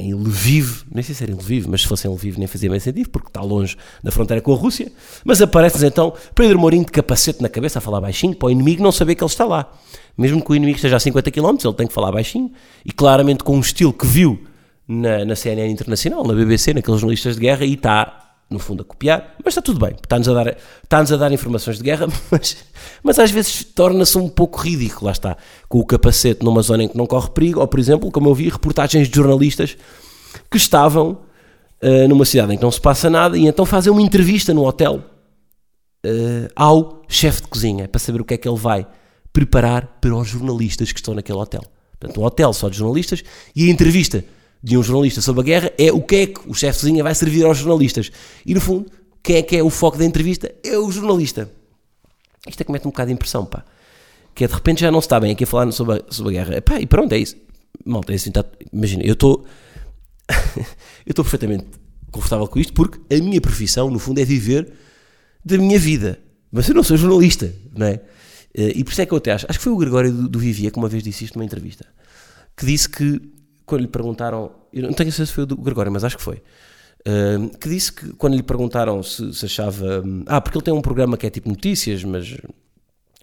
em 0.00 0.14
Lviv, 0.14 0.84
nem 0.90 1.02
sei 1.02 1.14
se 1.14 1.22
era 1.22 1.30
em 1.30 1.34
Lviv, 1.34 1.66
mas 1.68 1.82
se 1.82 1.86
fosse 1.86 2.08
em 2.08 2.10
Lviv 2.10 2.38
nem 2.38 2.46
fazia 2.46 2.70
bem 2.70 2.80
sentido, 2.80 3.10
porque 3.10 3.28
está 3.28 3.42
longe 3.42 3.76
da 4.02 4.10
fronteira 4.10 4.40
com 4.40 4.52
a 4.52 4.56
Rússia, 4.56 4.90
mas 5.24 5.42
aparece 5.42 5.84
então 5.84 6.14
Pedro 6.34 6.58
Mourinho 6.58 6.86
de 6.86 6.90
capacete 6.90 7.42
na 7.42 7.50
cabeça 7.50 7.78
a 7.78 7.82
falar 7.82 8.00
baixinho, 8.00 8.34
para 8.34 8.46
o 8.46 8.50
inimigo 8.50 8.82
não 8.82 8.90
saber 8.90 9.14
que 9.14 9.22
ele 9.22 9.30
está 9.30 9.44
lá. 9.44 9.70
Mesmo 10.16 10.42
que 10.42 10.50
o 10.50 10.54
inimigo 10.54 10.76
esteja 10.76 10.96
a 10.96 11.00
50 11.00 11.30
km, 11.30 11.56
ele 11.62 11.74
tem 11.74 11.86
que 11.86 11.92
falar 11.92 12.10
baixinho, 12.10 12.50
e 12.84 12.92
claramente 12.92 13.44
com 13.44 13.56
um 13.56 13.60
estilo 13.60 13.92
que 13.92 14.06
viu 14.06 14.42
na, 14.88 15.24
na 15.24 15.36
CNN 15.36 15.70
Internacional, 15.70 16.24
na 16.24 16.32
BBC, 16.32 16.72
naqueles 16.72 17.00
jornalistas 17.00 17.34
de 17.34 17.42
guerra, 17.42 17.64
e 17.66 17.74
está 17.74 18.29
no 18.50 18.58
fundo, 18.58 18.82
a 18.82 18.84
copiar, 18.84 19.36
mas 19.44 19.52
está 19.52 19.62
tudo 19.62 19.78
bem, 19.78 19.94
está-nos 20.02 20.28
a 20.28 20.34
dar, 20.34 20.56
está-nos 20.82 21.12
a 21.12 21.16
dar 21.16 21.30
informações 21.30 21.78
de 21.78 21.84
guerra, 21.84 22.08
mas, 22.30 22.56
mas 23.00 23.18
às 23.18 23.30
vezes 23.30 23.62
torna-se 23.62 24.18
um 24.18 24.28
pouco 24.28 24.60
ridículo, 24.60 25.06
lá 25.06 25.12
está, 25.12 25.36
com 25.68 25.78
o 25.78 25.86
capacete 25.86 26.44
numa 26.44 26.60
zona 26.60 26.82
em 26.82 26.88
que 26.88 26.98
não 26.98 27.06
corre 27.06 27.30
perigo, 27.30 27.60
ou 27.60 27.68
por 27.68 27.78
exemplo, 27.78 28.10
como 28.10 28.28
eu 28.28 28.34
vi, 28.34 28.48
reportagens 28.48 29.08
de 29.08 29.16
jornalistas 29.16 29.76
que 30.50 30.56
estavam 30.56 31.18
uh, 31.82 32.08
numa 32.08 32.24
cidade 32.24 32.52
em 32.52 32.56
que 32.56 32.62
não 32.62 32.72
se 32.72 32.80
passa 32.80 33.08
nada 33.08 33.38
e 33.38 33.46
então 33.46 33.64
fazem 33.64 33.92
uma 33.92 34.02
entrevista 34.02 34.52
no 34.52 34.66
hotel 34.66 34.96
uh, 36.04 36.50
ao 36.56 37.02
chefe 37.08 37.42
de 37.42 37.48
cozinha, 37.48 37.86
para 37.86 38.00
saber 38.00 38.20
o 38.20 38.24
que 38.24 38.34
é 38.34 38.36
que 38.36 38.48
ele 38.48 38.58
vai 38.58 38.84
preparar 39.32 39.98
para 40.00 40.14
os 40.14 40.28
jornalistas 40.28 40.90
que 40.90 40.98
estão 40.98 41.14
naquele 41.14 41.38
hotel. 41.38 41.62
Portanto, 42.00 42.20
um 42.20 42.24
hotel 42.24 42.52
só 42.52 42.68
de 42.68 42.78
jornalistas 42.78 43.22
e 43.54 43.68
a 43.68 43.70
entrevista 43.70 44.24
de 44.62 44.76
um 44.76 44.82
jornalista 44.82 45.20
sobre 45.20 45.40
a 45.40 45.44
guerra 45.44 45.72
é 45.78 45.92
o 45.92 46.02
que 46.02 46.16
é 46.16 46.26
que 46.26 46.40
o 46.46 46.54
chefe 46.54 46.78
de 46.78 46.80
cozinha 46.80 47.02
vai 47.02 47.14
servir 47.14 47.44
aos 47.44 47.58
jornalistas. 47.58 48.10
E 48.44 48.54
no 48.54 48.60
fundo, 48.60 48.90
quem 49.22 49.36
é 49.36 49.42
que 49.42 49.56
é 49.56 49.62
o 49.62 49.70
foco 49.70 49.98
da 49.98 50.04
entrevista? 50.04 50.52
É 50.62 50.76
o 50.78 50.90
jornalista. 50.90 51.50
Isto 52.46 52.60
é 52.60 52.64
que 52.64 52.72
mete 52.72 52.86
um 52.86 52.90
bocado 52.90 53.08
de 53.08 53.14
impressão, 53.14 53.44
pá. 53.44 53.64
Que 54.34 54.44
é 54.44 54.48
de 54.48 54.54
repente 54.54 54.80
já 54.80 54.90
não 54.90 55.00
se 55.00 55.06
está 55.06 55.18
bem 55.18 55.32
aqui 55.32 55.44
a 55.44 55.46
falar 55.46 55.70
sobre 55.72 55.96
a, 55.96 56.12
sobre 56.12 56.38
a 56.38 56.44
guerra. 56.44 56.62
Pá, 56.62 56.80
e 56.80 56.86
pronto, 56.86 57.12
é 57.12 57.18
isso. 57.18 57.36
Malta, 57.84 58.12
é 58.12 58.16
assim, 58.16 58.30
tá, 58.30 58.44
imagina, 58.72 59.02
eu 59.04 59.14
estou. 59.14 59.44
eu 60.56 61.10
estou 61.10 61.24
perfeitamente 61.24 61.66
confortável 62.10 62.46
com 62.48 62.58
isto 62.58 62.72
porque 62.72 62.98
a 63.14 63.18
minha 63.18 63.40
profissão, 63.40 63.90
no 63.90 63.98
fundo, 63.98 64.20
é 64.20 64.24
viver 64.24 64.72
da 65.44 65.56
minha 65.56 65.78
vida. 65.78 66.18
Mas 66.52 66.68
eu 66.68 66.74
não 66.74 66.82
sou 66.82 66.96
jornalista, 66.96 67.54
não 67.74 67.86
é? 67.86 68.00
Eh, 68.54 68.72
e 68.76 68.84
por 68.84 68.90
isso 68.90 69.02
é 69.02 69.06
que 69.06 69.12
eu 69.12 69.18
até 69.18 69.32
acho. 69.32 69.46
Acho 69.48 69.58
que 69.58 69.64
foi 69.64 69.72
o 69.72 69.76
Gregório 69.76 70.12
do, 70.12 70.28
do 70.28 70.38
Vivia 70.38 70.70
que 70.70 70.78
uma 70.78 70.88
vez 70.88 71.02
disse 71.02 71.24
isto 71.24 71.36
numa 71.36 71.44
entrevista. 71.44 71.86
Que 72.56 72.66
disse 72.66 72.88
que 72.88 73.20
quando 73.70 73.82
lhe 73.82 73.88
perguntaram, 73.88 74.50
eu 74.72 74.82
não 74.82 74.92
tenho 74.92 75.10
certeza 75.10 75.26
se 75.26 75.32
foi 75.32 75.44
o 75.44 75.46
do 75.46 75.56
Gregório, 75.56 75.90
mas 75.90 76.04
acho 76.04 76.16
que 76.16 76.22
foi, 76.22 76.42
uh, 77.06 77.58
que 77.58 77.68
disse 77.68 77.92
que 77.92 78.12
quando 78.14 78.34
lhe 78.36 78.42
perguntaram 78.42 79.02
se, 79.02 79.32
se 79.32 79.46
achava. 79.46 80.04
Ah, 80.26 80.40
porque 80.40 80.58
ele 80.58 80.64
tem 80.64 80.74
um 80.74 80.82
programa 80.82 81.16
que 81.16 81.26
é 81.26 81.30
tipo 81.30 81.48
notícias, 81.48 82.04
mas 82.04 82.36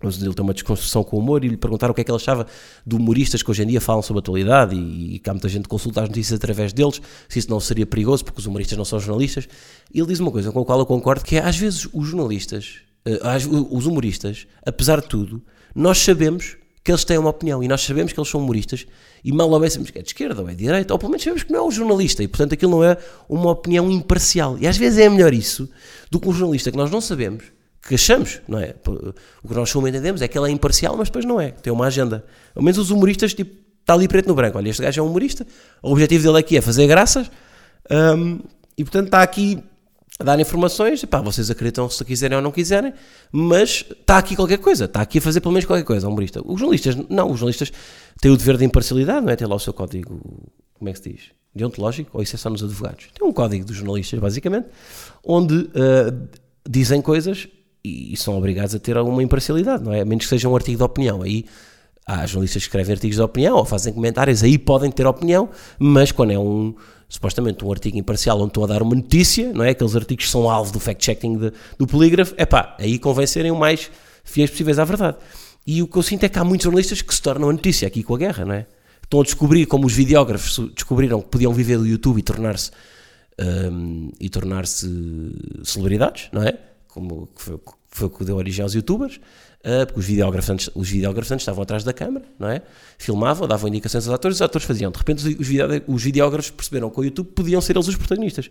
mas 0.02 0.22
ele 0.22 0.34
tem 0.34 0.44
uma 0.44 0.54
desconstrução 0.54 1.04
com 1.04 1.16
o 1.16 1.20
humor 1.20 1.44
e 1.44 1.48
lhe 1.48 1.58
perguntaram 1.58 1.92
o 1.92 1.96
que 1.96 2.02
é 2.02 2.04
que 2.04 2.12
ele 2.12 2.18
achava 2.18 2.46
de 2.86 2.96
humoristas 2.96 3.42
que 3.42 3.50
hoje 3.50 3.64
em 3.64 3.68
dia 3.68 3.82
falam 3.82 4.04
sobre 4.04 4.20
a 4.20 4.22
atualidade 4.22 4.76
e, 4.76 5.16
e 5.16 5.20
que 5.20 5.28
há 5.28 5.34
muita 5.34 5.50
gente 5.50 5.64
que 5.64 5.70
consulta 5.70 6.04
as 6.04 6.08
notícias 6.08 6.38
através 6.38 6.72
deles, 6.72 7.02
se 7.28 7.40
isso 7.40 7.50
não 7.50 7.60
seria 7.60 7.86
perigoso 7.86 8.24
porque 8.24 8.40
os 8.40 8.46
humoristas 8.46 8.78
não 8.78 8.86
são 8.86 9.00
jornalistas. 9.00 9.48
E 9.92 10.00
ele 10.00 10.08
diz 10.08 10.20
uma 10.20 10.32
coisa 10.32 10.52
com 10.52 10.60
a 10.60 10.66
qual 10.66 10.80
eu 10.80 10.86
concordo, 10.86 11.26
que 11.26 11.36
é 11.36 11.44
às 11.44 11.58
vezes 11.58 11.90
os 11.92 12.08
jornalistas, 12.08 12.82
uh, 13.08 13.76
os 13.76 13.88
humoristas, 13.88 14.46
apesar 14.64 15.02
de 15.02 15.08
tudo, 15.08 15.42
nós 15.74 15.98
sabemos 15.98 16.58
que 16.88 16.92
eles 16.92 17.04
têm 17.04 17.18
uma 17.18 17.32
opinião 17.32 17.62
e 17.62 17.68
nós 17.68 17.82
sabemos 17.82 18.14
que 18.14 18.20
eles 18.20 18.30
são 18.30 18.40
humoristas 18.40 18.88
e 19.22 19.30
mal 19.34 19.50
ou 19.50 19.60
bem 19.60 19.70
sabemos 19.70 19.92
que 19.92 20.00
é 20.00 20.02
de 20.02 20.08
esquerda 20.08 20.42
ou 20.42 20.48
é 20.48 20.54
de 20.54 20.64
direita, 20.64 20.94
ou 20.94 20.98
pelo 20.98 21.12
menos 21.12 21.22
sabemos 21.22 21.44
que 21.44 21.52
não 21.52 21.60
é 21.60 21.64
um 21.64 21.70
jornalista 21.70 22.24
e 22.24 22.30
portanto 22.30 22.54
aquilo 22.54 22.72
não 22.72 22.82
é 22.82 22.98
uma 23.28 23.52
opinião 23.52 23.92
imparcial. 23.92 24.58
E 24.58 24.66
às 24.66 24.78
vezes 24.78 24.98
é 25.00 25.10
melhor 25.10 25.34
isso 25.34 25.70
do 26.10 26.18
que 26.18 26.30
um 26.30 26.32
jornalista 26.32 26.72
que 26.72 26.78
nós 26.78 26.90
não 26.90 27.02
sabemos, 27.02 27.44
que 27.86 27.96
achamos, 27.96 28.40
não 28.48 28.58
é? 28.58 28.74
O 29.44 29.50
que 29.50 29.54
nós 29.54 29.70
somos 29.70 29.90
entendemos 29.90 30.22
é 30.22 30.30
que 30.30 30.38
ele 30.40 30.48
é 30.48 30.50
imparcial, 30.50 30.96
mas 30.96 31.10
depois 31.10 31.26
não 31.26 31.42
é, 31.42 31.52
tem 31.52 31.74
uma 31.74 31.88
agenda. 31.88 32.24
Ao 32.56 32.64
menos 32.64 32.78
os 32.78 32.90
humoristas, 32.90 33.34
tipo, 33.34 33.54
está 33.82 33.94
ali 33.94 34.08
preto 34.08 34.30
no 34.30 34.34
branco. 34.34 34.58
Olha, 34.58 34.70
este 34.70 34.82
gajo 34.82 35.02
é 35.02 35.04
um 35.04 35.08
humorista, 35.08 35.46
o 35.84 35.92
objetivo 35.92 36.24
dele 36.24 36.40
aqui 36.40 36.56
é 36.56 36.62
fazer 36.62 36.88
graças 36.88 37.30
um, 37.92 38.40
e 38.78 38.84
portanto 38.86 39.08
está 39.08 39.22
aqui 39.22 39.62
a 40.20 40.24
dar 40.24 40.40
informações, 40.40 41.06
pá, 41.06 41.22
vocês 41.22 41.52
acreditam 41.52 41.90
se 41.90 42.04
quiserem 42.04 42.36
ou 42.38 42.42
não 42.42 42.52
quiserem, 42.52 42.94
mas 43.32 43.86
está 43.90 44.18
aqui 44.18 44.36
qualquer 44.36 44.58
coisa, 44.58 44.86
está 44.86 45.02
aqui 45.02 45.20
a 45.20 45.22
fazer 45.22 45.42
pelo 45.42 45.54
menos 45.54 45.66
qualquer 45.66 45.84
coisa, 45.84 46.08
um 46.08 46.12
humorista. 46.12 46.42
Os 46.44 46.60
jornalistas, 46.60 46.96
não, 47.08 47.32
os 47.32 47.40
jornalistas 47.40 47.72
têm 48.20 48.32
o 48.32 48.38
dever 48.38 48.58
de 48.58 48.66
imparcialidade, 48.66 49.26
não 49.26 49.32
é? 49.32 49.36
Tem 49.36 49.48
lá 49.48 49.56
o 49.56 49.60
seu 49.60 49.74
código, 49.74 50.20
como 50.74 50.90
é 50.90 50.94
que 50.94 51.00
se 51.00 51.10
diz? 51.12 51.22
Deontológico, 51.54 52.10
ou 52.14 52.24
isso 52.24 52.36
é 52.36 52.40
só 52.40 52.50
nos 52.50 52.64
advogados? 52.64 53.10
Tem 53.18 53.28
um 53.28 53.32
código 53.32 53.66
dos 53.66 53.76
jornalistas, 53.76 54.20
basicamente, 54.20 54.68
onde 55.24 55.56
uh, 55.56 56.28
dizem 56.68 57.00
coisas 57.00 57.48
e, 57.84 58.14
e, 58.14 58.18
são 58.18 58.36
obrigados 58.36 58.74
a 58.74 58.80
ter 58.80 58.98
alguma 58.98 59.22
imparcialidade, 59.22 59.84
não 59.84 59.94
é? 59.94 60.02
A 60.02 60.06
menos 60.06 60.26
que 60.26 60.30
seja 60.30 60.50
um 60.50 60.56
artigo 60.56 60.78
de 60.78 60.84
opinião, 60.84 61.22
aí 61.22 61.46
há 62.08 62.26
jornalistas 62.26 62.64
que 62.64 62.70
escrevem 62.70 62.94
artigos 62.94 63.18
de 63.18 63.22
opinião 63.22 63.58
ou 63.58 63.66
fazem 63.66 63.94
comentários, 63.94 64.42
aí 64.42 64.58
podem 64.58 64.92
ter 64.92 65.06
opinião, 65.06 65.50
mas 65.78 66.12
quando 66.12 66.32
é 66.32 66.40
um 66.40 66.74
supostamente 67.10 67.64
um 67.64 67.72
artigo 67.72 67.98
imparcial 67.98 68.38
onde 68.40 68.50
estão 68.50 68.64
a 68.64 68.68
dar 68.68 68.82
uma 68.82 68.96
notícia, 68.96 69.52
não 69.54 69.64
é? 69.64 69.70
Aqueles 69.70 69.96
artigos 69.96 70.26
que 70.26 70.32
são 70.32 70.50
alvo 70.50 70.72
do 70.74 70.80
fact-checking 70.80 71.52
do 71.78 71.88
polígrafo, 71.88 72.34
é 72.38 72.46
pá, 72.46 72.76
aí 72.80 73.00
convém 73.00 73.26
serem 73.26 73.52
o 73.52 73.56
mais 73.56 73.90
fiéis 74.24 74.50
possíveis 74.50 74.78
à 74.78 74.86
verdade. 74.86 75.18
E 75.66 75.82
o 75.82 75.88
que 75.88 75.98
eu 75.98 76.04
sinto 76.04 76.24
é 76.24 76.30
que 76.30 76.40
há 76.40 76.44
muitos 76.44 76.66
jornalistas 76.66 77.02
que 77.02 77.14
se 77.14 77.22
tornam 77.22 77.50
a 77.50 77.54
notícia 77.54 77.88
aqui 77.88 78.04
com 78.04 78.16
a 78.16 78.18
guerra, 78.18 78.46
não 78.46 78.54
é? 78.54 78.66
Estão 79.04 79.22
a 79.22 79.24
descobrir 79.24 79.66
como 79.66 79.88
os 79.88 79.94
videógrafos 79.94 80.60
descobriram 80.74 81.22
que 81.22 81.30
podiam 81.30 81.54
viver 81.54 81.78
do 81.78 81.88
YouTube 81.88 82.20
e 82.20 82.22
tornar-se 82.22 82.72
um, 83.40 84.12
e 84.20 84.30
tornar-se 84.30 84.88
celebridades, 85.64 86.28
não 86.32 86.44
é? 86.44 86.58
Como 86.88 87.30
foi, 87.36 87.60
foi 87.90 88.08
o 88.08 88.10
que 88.10 88.26
deu 88.26 88.36
origem 88.36 88.64
aos 88.64 88.74
youtubers. 88.74 89.20
Uh, 89.60 89.86
porque 89.86 90.00
os 90.00 90.06
videógrafos, 90.06 90.50
antes, 90.50 90.70
os 90.74 90.90
videógrafos 90.90 91.32
antes 91.32 91.42
estavam 91.42 91.64
atrás 91.64 91.84
da 91.84 91.92
câmara, 91.92 92.26
não 92.40 92.48
é? 92.48 92.62
Filmavam, 92.98 93.48
davam 93.48 93.68
indicações 93.68 94.08
aos 94.08 94.14
atores, 94.14 94.38
os 94.38 94.42
atores 94.42 94.66
faziam. 94.66 94.92
De 94.92 94.98
repente, 94.98 95.28
os, 95.28 95.86
os 95.88 96.04
videógrafos 96.04 96.52
perceberam 96.52 96.90
que 96.90 97.00
o 97.00 97.04
YouTube 97.04 97.28
podiam 97.28 97.60
ser 97.60 97.76
eles 97.76 97.88
os 97.88 97.96
protagonistas. 97.96 98.50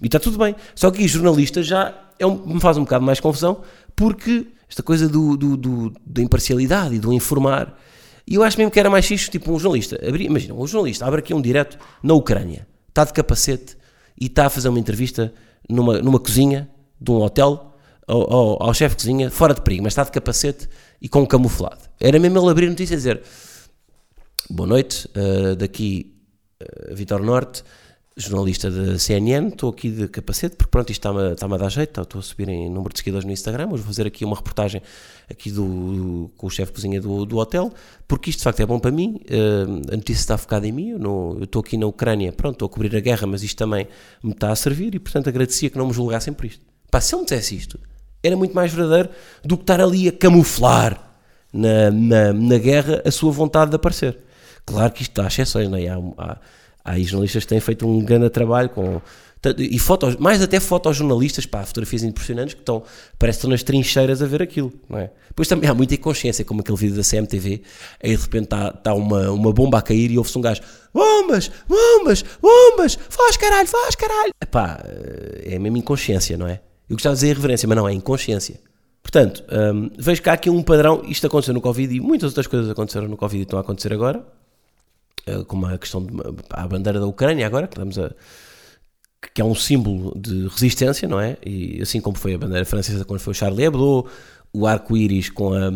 E 0.00 0.06
está 0.06 0.18
tudo 0.18 0.38
bem. 0.38 0.56
Só 0.74 0.90
que 0.90 1.04
os 1.04 1.10
jornalistas 1.10 1.66
já 1.66 1.94
é 2.18 2.26
um, 2.26 2.54
me 2.54 2.60
faz 2.60 2.76
um 2.78 2.84
bocado 2.84 3.04
mais 3.04 3.20
confusão, 3.20 3.62
porque 3.94 4.46
esta 4.68 4.82
coisa 4.82 5.08
do, 5.08 5.36
do, 5.36 5.56
do, 5.56 5.92
da 6.04 6.22
imparcialidade 6.22 6.94
e 6.94 6.98
do 6.98 7.12
informar. 7.12 7.78
E 8.26 8.34
eu 8.34 8.42
acho 8.42 8.58
mesmo 8.58 8.70
que 8.70 8.80
era 8.80 8.90
mais 8.90 9.04
xixo, 9.04 9.30
tipo 9.30 9.52
um 9.52 9.58
jornalista. 9.58 9.96
Abri, 10.06 10.24
imagina, 10.24 10.54
um 10.54 10.66
jornalista 10.66 11.06
abre 11.06 11.20
aqui 11.20 11.32
um 11.32 11.40
direto 11.40 11.78
na 12.02 12.14
Ucrânia, 12.14 12.66
está 12.88 13.04
de 13.04 13.12
capacete 13.12 13.76
e 14.20 14.26
está 14.26 14.46
a 14.46 14.50
fazer 14.50 14.68
uma 14.68 14.80
entrevista 14.80 15.32
numa, 15.68 16.00
numa 16.00 16.18
cozinha 16.18 16.68
de 17.00 17.10
um 17.10 17.20
hotel 17.20 17.75
ao, 18.06 18.32
ao, 18.32 18.62
ao 18.62 18.74
chefe 18.74 18.96
de 18.96 19.02
cozinha, 19.02 19.30
fora 19.30 19.54
de 19.54 19.62
perigo, 19.62 19.82
mas 19.82 19.92
está 19.92 20.04
de 20.04 20.12
capacete 20.12 20.68
e 21.00 21.08
com 21.08 21.26
camuflado. 21.26 21.80
Era 22.00 22.18
mesmo 22.18 22.38
ele 22.38 22.50
abrir 22.50 22.68
notícia 22.68 22.94
e 22.94 22.96
dizer: 22.96 23.22
Boa 24.48 24.68
noite, 24.68 25.08
uh, 25.08 25.56
daqui 25.56 26.14
uh, 26.62 26.94
Vitor 26.94 27.22
Norte, 27.22 27.64
jornalista 28.16 28.70
da 28.70 28.98
CNN, 28.98 29.48
estou 29.48 29.70
aqui 29.70 29.90
de 29.90 30.08
capacete, 30.08 30.56
porque 30.56 30.70
pronto, 30.70 30.90
isto 30.90 31.06
está-me 31.06 31.32
está 31.32 31.46
a 31.46 31.58
dar 31.58 31.68
jeito, 31.68 32.00
estou 32.00 32.18
a 32.18 32.22
subir 32.22 32.48
em 32.48 32.70
número 32.70 32.92
de 32.92 33.00
seguidores 33.00 33.26
no 33.26 33.32
Instagram, 33.32 33.66
vou 33.66 33.78
fazer 33.78 34.06
aqui 34.06 34.24
uma 34.24 34.34
reportagem 34.36 34.80
aqui 35.28 35.50
do, 35.50 35.64
do 35.66 36.30
com 36.36 36.46
o 36.46 36.50
chefe 36.50 36.72
de 36.72 36.76
cozinha 36.76 37.00
do, 37.00 37.26
do 37.26 37.36
hotel, 37.36 37.70
porque 38.08 38.30
isto 38.30 38.38
de 38.38 38.44
facto 38.44 38.60
é 38.60 38.66
bom 38.66 38.78
para 38.78 38.90
mim, 38.90 39.20
uh, 39.28 39.92
a 39.92 39.96
notícia 39.96 40.20
está 40.20 40.38
focada 40.38 40.66
em 40.66 40.72
mim, 40.72 40.90
eu, 40.90 40.98
não, 40.98 41.36
eu 41.36 41.44
estou 41.44 41.60
aqui 41.60 41.76
na 41.76 41.86
Ucrânia, 41.86 42.32
pronto, 42.32 42.54
estou 42.54 42.66
a 42.66 42.68
cobrir 42.70 42.96
a 42.96 43.00
guerra, 43.00 43.26
mas 43.26 43.42
isto 43.42 43.58
também 43.58 43.86
me 44.22 44.30
está 44.30 44.50
a 44.50 44.56
servir 44.56 44.94
e 44.94 44.98
portanto 44.98 45.28
agradecia 45.28 45.68
que 45.68 45.76
não 45.76 45.88
me 45.88 45.92
julgassem 45.92 46.32
por 46.32 46.46
isto. 46.46 46.64
Pá, 46.90 47.02
se 47.02 47.14
ele 47.14 47.20
me 47.20 47.26
dissesse 47.26 47.54
isto, 47.54 47.78
era 48.22 48.36
muito 48.36 48.54
mais 48.54 48.72
verdadeiro 48.72 49.08
do 49.44 49.56
que 49.56 49.62
estar 49.62 49.80
ali 49.80 50.08
a 50.08 50.12
camuflar 50.12 51.00
na, 51.52 51.90
na, 51.90 52.32
na 52.32 52.58
guerra 52.58 53.02
a 53.04 53.10
sua 53.10 53.32
vontade 53.32 53.70
de 53.70 53.76
aparecer. 53.76 54.18
Claro 54.64 54.92
que 54.92 55.02
isto 55.02 55.20
há 55.20 55.26
exceções, 55.26 55.68
não 55.68 55.78
é? 55.78 55.88
Há, 55.88 55.98
há, 56.18 56.38
há 56.84 56.98
jornalistas 56.98 57.44
que 57.44 57.48
têm 57.48 57.60
feito 57.60 57.86
um 57.86 58.04
grande 58.04 58.28
trabalho 58.28 58.68
com. 58.68 59.00
E 59.58 59.78
fotos, 59.78 60.16
mais 60.16 60.42
até 60.42 60.58
fotojornalistas, 60.58 61.46
pá, 61.46 61.62
fotografias 61.62 62.02
impressionantes 62.02 62.54
que 62.54 62.62
estão, 62.62 62.82
parece 63.16 63.36
que 63.36 63.40
estão 63.40 63.50
nas 63.50 63.62
trincheiras 63.62 64.20
a 64.20 64.26
ver 64.26 64.42
aquilo, 64.42 64.72
não 64.88 64.98
é? 64.98 65.10
Depois 65.28 65.46
também 65.46 65.70
há 65.70 65.74
muita 65.74 65.94
inconsciência, 65.94 66.44
como 66.44 66.62
aquele 66.62 66.76
vídeo 66.76 66.96
da 66.96 67.02
CMTV, 67.04 67.62
aí 68.02 68.16
de 68.16 68.22
repente 68.22 68.44
está 68.44 68.72
tá 68.72 68.92
uma, 68.92 69.30
uma 69.30 69.52
bomba 69.52 69.78
a 69.78 69.82
cair 69.82 70.10
e 70.10 70.18
ouve-se 70.18 70.36
um 70.36 70.40
gajo: 70.40 70.62
Bombas, 70.92 71.48
bombas, 71.68 72.24
bombas, 72.42 72.98
faz 73.08 73.36
caralho, 73.36 73.68
faz 73.68 73.94
caralho. 73.94 74.32
Epá, 74.42 74.82
é 75.44 75.54
a 75.54 75.60
mesma 75.60 75.78
inconsciência, 75.78 76.36
não 76.36 76.48
é? 76.48 76.60
Eu 76.88 76.96
gostava 76.96 77.14
de 77.14 77.20
dizer 77.20 77.30
irreverência, 77.32 77.68
mas 77.68 77.76
não, 77.76 77.88
é 77.88 77.92
inconsciência. 77.92 78.60
Portanto, 79.02 79.44
um, 79.52 79.90
vejo 79.98 80.22
há 80.26 80.32
aqui 80.32 80.50
um 80.50 80.62
padrão, 80.62 81.02
isto 81.06 81.26
aconteceu 81.26 81.54
no 81.54 81.60
Covid 81.60 81.94
e 81.94 82.00
muitas 82.00 82.30
outras 82.30 82.46
coisas 82.46 82.68
aconteceram 82.68 83.08
no 83.08 83.16
Covid 83.16 83.40
e 83.40 83.42
estão 83.42 83.58
a 83.58 83.62
acontecer 83.62 83.92
agora, 83.92 84.26
uh, 85.28 85.44
como 85.44 85.66
a 85.66 85.78
questão 85.78 86.04
da 86.04 86.66
bandeira 86.66 86.98
da 86.98 87.06
Ucrânia 87.06 87.46
agora, 87.46 87.66
que 87.66 87.74
estamos 87.74 87.98
a 87.98 88.10
que 89.34 89.40
é 89.40 89.44
um 89.44 89.54
símbolo 89.54 90.16
de 90.18 90.46
resistência, 90.48 91.08
não 91.08 91.20
é? 91.20 91.36
E 91.44 91.80
assim 91.82 92.00
como 92.00 92.16
foi 92.16 92.34
a 92.34 92.38
bandeira 92.38 92.64
francesa 92.64 93.04
quando 93.04 93.20
foi 93.20 93.32
o 93.32 93.34
Charlie 93.34 93.64
Hebdo, 93.64 94.06
o 94.52 94.66
arco-íris 94.66 95.30
com 95.30 95.52
a, 95.52 95.72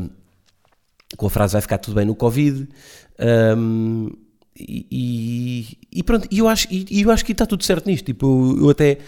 com 1.17 1.27
a 1.27 1.31
frase 1.31 1.53
vai 1.53 1.63
ficar 1.63 1.79
tudo 1.79 1.95
bem 1.95 2.05
no 2.05 2.15
Covid, 2.15 2.69
um, 3.57 4.11
e, 4.57 4.87
e, 4.91 5.79
e, 5.93 6.03
pronto, 6.03 6.29
e 6.31 6.39
eu 6.39 6.49
acho, 6.49 6.69
e, 6.71 7.01
eu 7.01 7.11
acho 7.11 7.25
que 7.25 7.33
está 7.33 7.47
tudo 7.47 7.65
certo 7.65 7.87
nisto, 7.87 8.05
tipo, 8.05 8.57
eu, 8.57 8.65
eu 8.65 8.71
até, 8.71 8.99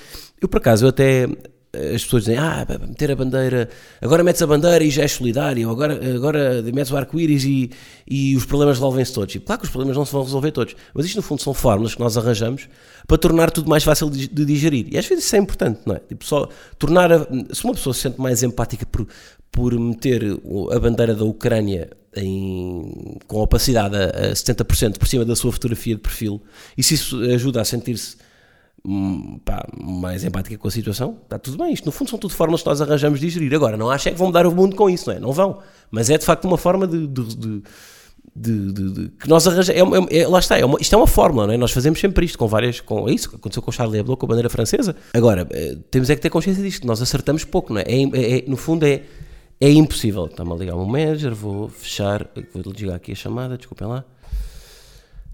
eu 0.40 0.48
por 0.48 0.58
acaso, 0.58 0.84
eu 0.84 0.88
até 0.88 1.28
as 1.74 2.04
pessoas 2.04 2.24
dizem, 2.24 2.38
ah, 2.38 2.66
meter 2.86 3.10
a 3.10 3.16
bandeira, 3.16 3.68
agora 4.00 4.22
metes 4.22 4.42
a 4.42 4.46
bandeira 4.46 4.84
e 4.84 4.90
já 4.90 5.04
é 5.04 5.08
solidário, 5.08 5.70
agora, 5.70 5.98
agora 6.14 6.62
metes 6.62 6.92
o 6.92 6.96
arco-íris 6.96 7.44
e, 7.44 7.70
e 8.06 8.36
os 8.36 8.44
problemas 8.44 8.76
resolvem-se 8.76 9.12
todos. 9.12 9.34
E 9.34 9.40
claro 9.40 9.58
que 9.58 9.64
os 9.64 9.70
problemas 9.70 9.96
não 9.96 10.04
se 10.04 10.12
vão 10.12 10.22
resolver 10.22 10.50
todos, 10.50 10.76
mas 10.92 11.06
isto 11.06 11.16
no 11.16 11.22
fundo 11.22 11.40
são 11.40 11.54
fórmulas 11.54 11.94
que 11.94 12.00
nós 12.00 12.18
arranjamos 12.18 12.68
para 13.06 13.16
tornar 13.16 13.50
tudo 13.50 13.70
mais 13.70 13.82
fácil 13.82 14.10
de, 14.10 14.28
digerir. 14.28 14.86
E 14.90 14.98
às 14.98 15.06
vezes 15.06 15.24
isso 15.24 15.34
é 15.34 15.38
importante, 15.38 15.80
não 15.86 15.94
é? 15.94 16.00
Tipo, 16.00 16.26
só 16.26 16.46
tornar, 16.78 17.10
a, 17.10 17.26
se 17.52 17.64
uma 17.64 17.72
pessoa 17.72 17.94
se 17.94 18.00
sente 18.00 18.20
mais 18.20 18.42
empática 18.42 18.84
por, 18.84 19.08
por 19.50 19.72
meter 19.78 20.38
a 20.72 20.78
bandeira 20.78 21.14
da 21.14 21.24
Ucrânia 21.24 21.88
em, 22.14 23.16
com 23.26 23.38
opacidade 23.38 23.96
a, 23.96 24.30
a 24.30 24.32
70% 24.32 24.98
por 24.98 25.08
cima 25.08 25.24
da 25.24 25.34
sua 25.34 25.50
fotografia 25.50 25.94
de 25.94 26.02
perfil, 26.02 26.42
e 26.76 26.82
se 26.82 26.94
isso 26.94 27.18
ajuda 27.22 27.62
a 27.62 27.64
sentir-se 27.64 28.16
pá, 29.44 29.64
mais 29.80 30.24
empática 30.24 30.58
com 30.58 30.66
a 30.66 30.70
situação, 30.70 31.16
está 31.22 31.38
tudo 31.38 31.58
bem. 31.58 31.72
Isto, 31.72 31.86
no 31.86 31.92
fundo, 31.92 32.10
são 32.10 32.18
tudo 32.18 32.34
formas 32.34 32.62
que 32.62 32.68
nós 32.68 32.80
arranjamos 32.80 33.20
de 33.20 33.28
gerir. 33.30 33.54
Agora, 33.54 33.76
não 33.76 33.90
acho 33.90 34.08
é 34.08 34.12
que 34.12 34.18
vão 34.18 34.26
mudar 34.28 34.46
o 34.46 34.52
mundo 34.52 34.74
com 34.74 34.90
isso, 34.90 35.08
não 35.08 35.16
é? 35.16 35.20
Não 35.20 35.32
vão. 35.32 35.60
Mas 35.90 36.10
é 36.10 36.18
de 36.18 36.24
facto 36.24 36.44
uma 36.46 36.58
forma 36.58 36.86
de. 36.86 37.06
de, 37.06 37.62
de, 38.34 38.72
de 38.72 39.08
que 39.10 39.28
nós 39.28 39.46
arranjamos. 39.46 40.10
É, 40.10 40.18
é, 40.18 40.26
lá 40.26 40.38
está, 40.38 40.58
é 40.58 40.64
uma, 40.64 40.78
isto 40.80 40.94
é 40.94 40.98
uma 40.98 41.06
fórmula, 41.06 41.46
não 41.46 41.54
é? 41.54 41.56
Nós 41.56 41.70
fazemos 41.70 42.00
sempre 42.00 42.26
isto 42.26 42.36
com 42.36 42.48
várias. 42.48 42.80
Com, 42.80 43.08
é 43.08 43.12
isso 43.12 43.30
aconteceu 43.34 43.62
com 43.62 43.70
o 43.70 43.72
Charlie 43.72 44.00
Hebdo, 44.00 44.16
com 44.16 44.26
a 44.26 44.28
bandeira 44.28 44.50
francesa. 44.50 44.96
Agora, 45.14 45.46
eh, 45.50 45.76
temos 45.90 46.10
é 46.10 46.16
que 46.16 46.20
ter 46.20 46.30
consciência 46.30 46.62
disto, 46.62 46.86
nós 46.86 47.00
acertamos 47.00 47.44
pouco, 47.44 47.72
não 47.72 47.80
é? 47.80 47.84
é, 47.86 48.02
é, 48.02 48.38
é 48.38 48.44
no 48.48 48.56
fundo, 48.56 48.84
é, 48.84 49.02
é 49.60 49.70
impossível. 49.70 50.26
Está-me 50.26 50.52
a 50.52 50.56
ligar 50.56 50.74
o 50.74 50.84
manager, 50.84 51.34
vou 51.34 51.68
fechar. 51.68 52.26
Vou 52.52 52.72
ligar 52.72 52.96
aqui 52.96 53.12
a 53.12 53.14
chamada, 53.14 53.56
desculpem 53.56 53.86
lá. 53.86 54.04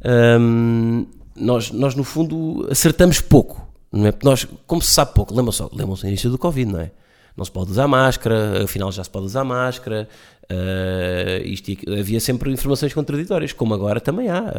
Um, 0.05 1.07
nós, 1.41 1.71
nós 1.71 1.95
no 1.95 2.05
fundo 2.05 2.67
acertamos 2.71 3.21
pouco, 3.21 3.67
não 3.93 4.07
é? 4.07 4.13
Porque 4.13 4.27
nós, 4.27 4.47
como 4.67 4.83
se 4.83 4.91
sabe 4.91 5.15
pouco, 5.15 5.35
lembram-se 5.35 5.63
do 5.63 6.07
início 6.07 6.31
do 6.31 6.39
Covid, 6.39 6.71
não 6.71 6.81
é? 6.81 6.91
Não 7.37 7.45
se 7.45 7.53
pode 7.53 7.71
usar 7.71 7.87
máscara, 7.87 8.65
afinal 8.65 8.91
já 8.91 9.05
se 9.05 9.11
pode 9.11 9.27
usar 9.27 9.45
máscara, 9.45 10.09
uh, 10.51 11.47
isto, 11.47 11.71
havia 11.97 12.19
sempre 12.19 12.53
informações 12.53 12.93
contraditórias, 12.93 13.53
como 13.53 13.73
agora 13.75 14.01
também 14.01 14.29
há. 14.29 14.53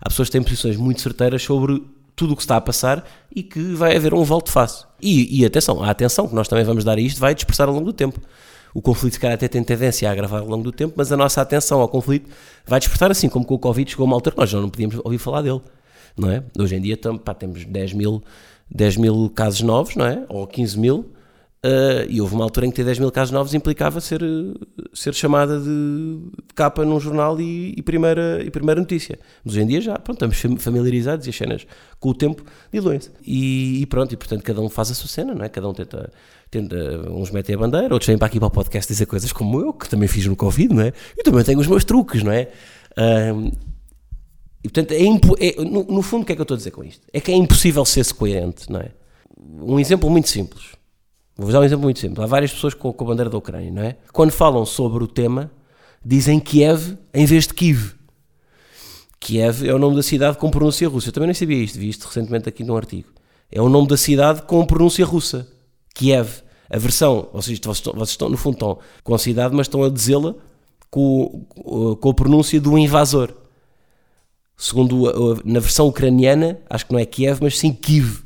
Há 0.00 0.08
pessoas 0.08 0.28
que 0.28 0.32
têm 0.32 0.42
posições 0.42 0.76
muito 0.76 1.02
certeiras 1.02 1.42
sobre 1.42 1.82
tudo 2.16 2.32
o 2.32 2.36
que 2.36 2.42
está 2.42 2.56
a 2.56 2.60
passar 2.60 3.06
e 3.34 3.42
que 3.42 3.60
vai 3.74 3.96
haver 3.96 4.14
um 4.14 4.24
volte-face. 4.24 4.84
E, 5.00 5.40
e 5.40 5.44
atenção, 5.44 5.82
a 5.82 5.90
atenção 5.90 6.26
que 6.26 6.34
nós 6.34 6.48
também 6.48 6.64
vamos 6.64 6.84
dar 6.84 6.96
a 6.96 7.00
isto 7.00 7.20
vai 7.20 7.34
dispersar 7.34 7.68
ao 7.68 7.74
longo 7.74 7.86
do 7.86 7.92
tempo. 7.92 8.18
O 8.74 8.80
conflito, 8.80 9.12
se 9.14 9.20
calhar, 9.20 9.34
até 9.34 9.46
tem 9.48 9.62
tendência 9.62 10.08
a 10.08 10.12
agravar 10.12 10.40
ao 10.40 10.48
longo 10.48 10.64
do 10.64 10.72
tempo, 10.72 10.94
mas 10.96 11.12
a 11.12 11.16
nossa 11.16 11.42
atenção 11.42 11.80
ao 11.80 11.88
conflito 11.88 12.30
vai 12.66 12.80
dispersar 12.80 13.10
assim 13.10 13.28
como 13.28 13.44
com 13.44 13.54
o 13.54 13.58
Covid 13.58 13.90
chegou 13.90 14.06
uma 14.06 14.16
altura 14.16 14.34
que 14.34 14.40
nós 14.40 14.48
já 14.48 14.58
não 14.58 14.70
podíamos 14.70 14.98
ouvir 15.04 15.18
falar 15.18 15.42
dele 15.42 15.60
não 16.16 16.30
é? 16.30 16.42
Hoje 16.58 16.76
em 16.76 16.80
dia 16.80 16.96
tam, 16.96 17.16
pá, 17.18 17.34
temos 17.34 17.64
10 17.64 17.92
mil, 17.94 18.22
10 18.70 18.96
mil 18.96 19.30
casos 19.30 19.62
novos, 19.62 19.96
não 19.96 20.06
é? 20.06 20.24
Ou 20.28 20.46
15 20.46 20.78
mil, 20.78 21.12
uh, 21.64 22.06
e 22.08 22.20
houve 22.20 22.34
uma 22.34 22.44
altura 22.44 22.66
em 22.66 22.70
que 22.70 22.76
ter 22.76 22.84
10 22.84 22.98
mil 22.98 23.10
casos 23.10 23.32
novos 23.32 23.54
implicava 23.54 24.00
ser, 24.00 24.20
ser 24.92 25.14
chamada 25.14 25.60
de 25.60 26.18
capa 26.54 26.84
num 26.84 26.98
jornal 26.98 27.40
e, 27.40 27.74
e, 27.76 27.82
primeira, 27.82 28.42
e 28.44 28.50
primeira 28.50 28.80
notícia. 28.80 29.18
Mas 29.44 29.54
hoje 29.54 29.62
em 29.62 29.66
dia 29.66 29.80
já, 29.80 29.98
pronto, 29.98 30.24
estamos 30.24 30.62
familiarizados 30.62 31.26
e 31.26 31.30
as 31.30 31.36
cenas 31.36 31.66
com 31.98 32.10
o 32.10 32.14
tempo 32.14 32.44
diluem-se. 32.72 33.10
E, 33.24 33.82
e, 33.82 33.86
pronto, 33.86 34.12
e 34.12 34.16
portanto 34.16 34.42
cada 34.42 34.60
um 34.60 34.68
faz 34.68 34.90
a 34.90 34.94
sua 34.94 35.08
cena, 35.08 35.34
não 35.34 35.44
é? 35.44 35.48
Cada 35.48 35.68
um 35.68 35.72
tenta, 35.72 36.12
tenta 36.50 36.76
uns 37.10 37.30
metem 37.30 37.54
a 37.54 37.58
bandeira, 37.58 37.94
outros 37.94 38.06
vêm 38.06 38.18
para 38.18 38.26
aqui 38.26 38.38
para 38.38 38.48
o 38.48 38.50
podcast 38.50 38.92
dizer 38.92 39.06
coisas 39.06 39.32
como 39.32 39.60
eu, 39.60 39.72
que 39.72 39.88
também 39.88 40.08
fiz 40.08 40.26
no 40.26 40.36
Covid, 40.36 40.74
não 40.74 40.82
é? 40.82 40.92
Eu 41.16 41.24
também 41.24 41.44
tenho 41.44 41.60
os 41.60 41.66
meus 41.66 41.84
truques, 41.84 42.22
não 42.22 42.32
é? 42.32 42.48
Uh, 42.92 43.71
e 44.64 44.68
portanto, 44.68 44.92
é 44.92 45.02
é, 45.44 45.64
no, 45.64 45.84
no, 45.84 46.02
fundo, 46.02 46.22
o 46.22 46.26
que 46.26 46.32
é 46.32 46.34
que 46.36 46.40
eu 46.40 46.44
estou 46.44 46.54
a 46.54 46.58
dizer 46.58 46.70
com 46.70 46.84
isto? 46.84 47.06
É 47.12 47.20
que 47.20 47.32
é 47.32 47.34
impossível 47.34 47.84
ser-se 47.84 48.14
coerente, 48.14 48.70
não 48.70 48.80
é? 48.80 48.90
Um 49.60 49.80
exemplo 49.80 50.08
muito 50.08 50.28
simples. 50.28 50.66
Vou-vos 51.36 51.52
dar 51.52 51.60
um 51.60 51.64
exemplo 51.64 51.84
muito 51.84 51.98
simples. 51.98 52.20
Há 52.20 52.26
várias 52.26 52.52
pessoas 52.52 52.74
com, 52.74 52.92
com 52.92 53.04
a 53.04 53.08
bandeira 53.08 53.28
da 53.28 53.36
Ucrânia, 53.36 53.70
não 53.72 53.82
é? 53.82 53.96
Quando 54.12 54.30
falam 54.30 54.64
sobre 54.64 55.02
o 55.02 55.08
tema, 55.08 55.50
dizem 56.04 56.38
Kiev 56.38 56.96
em 57.12 57.26
vez 57.26 57.46
de 57.46 57.54
Kiev. 57.54 57.94
Kiev 59.18 59.66
é 59.68 59.74
o 59.74 59.78
nome 59.78 59.96
da 59.96 60.02
cidade 60.02 60.38
com 60.38 60.50
pronúncia 60.50 60.88
russa. 60.88 61.08
Eu 61.08 61.12
também 61.12 61.28
nem 61.28 61.34
sabia 61.34 61.56
isto, 61.56 61.78
vi 61.78 61.88
isto 61.88 62.06
recentemente 62.06 62.48
aqui 62.48 62.62
num 62.62 62.76
artigo. 62.76 63.08
É 63.50 63.60
o 63.60 63.68
nome 63.68 63.88
da 63.88 63.96
cidade 63.96 64.42
com 64.42 64.64
pronúncia 64.64 65.04
russa. 65.04 65.48
Kiev. 65.94 66.42
A 66.70 66.78
versão, 66.78 67.28
ou 67.32 67.42
seja, 67.42 67.60
vocês 67.62 67.76
estão, 67.78 67.92
vocês 67.92 68.10
estão 68.10 68.28
no 68.30 68.36
fundo 68.36 68.54
estão 68.54 68.78
com 69.04 69.14
a 69.14 69.18
cidade, 69.18 69.54
mas 69.54 69.66
estão 69.66 69.82
a 69.84 69.90
dizê-la 69.90 70.34
com, 70.90 71.44
com 72.00 72.10
a 72.10 72.14
pronúncia 72.14 72.58
do 72.60 72.78
invasor. 72.78 73.41
Segundo 74.56 75.40
na 75.44 75.60
versão 75.60 75.88
ucraniana, 75.88 76.58
acho 76.70 76.86
que 76.86 76.92
não 76.92 77.00
é 77.00 77.04
Kiev, 77.04 77.40
mas 77.42 77.58
sim 77.58 77.72
Kiev. 77.72 78.22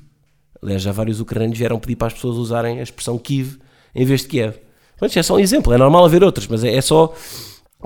Aliás, 0.63 0.83
já 0.83 0.93
vários 0.93 1.21
ucranianos 1.21 1.57
vieram 1.57 1.79
pedir 1.79 1.97
para 1.97 2.09
as 2.09 2.15
pessoas 2.15 2.37
usarem 2.37 2.81
a 2.81 2.83
expressão 2.83 3.19
Kiev 3.19 3.59
em 3.95 4.05
vez 4.05 4.23
de 4.23 4.29
Kiev. 4.29 4.55
Mas 5.01 5.17
é 5.17 5.23
só 5.23 5.37
um 5.37 5.39
exemplo, 5.39 5.73
é 5.73 5.79
normal 5.79 6.05
haver 6.05 6.25
outros, 6.25 6.47
mas 6.47 6.65
é, 6.65 6.75
é 6.75 6.81
só 6.81 7.15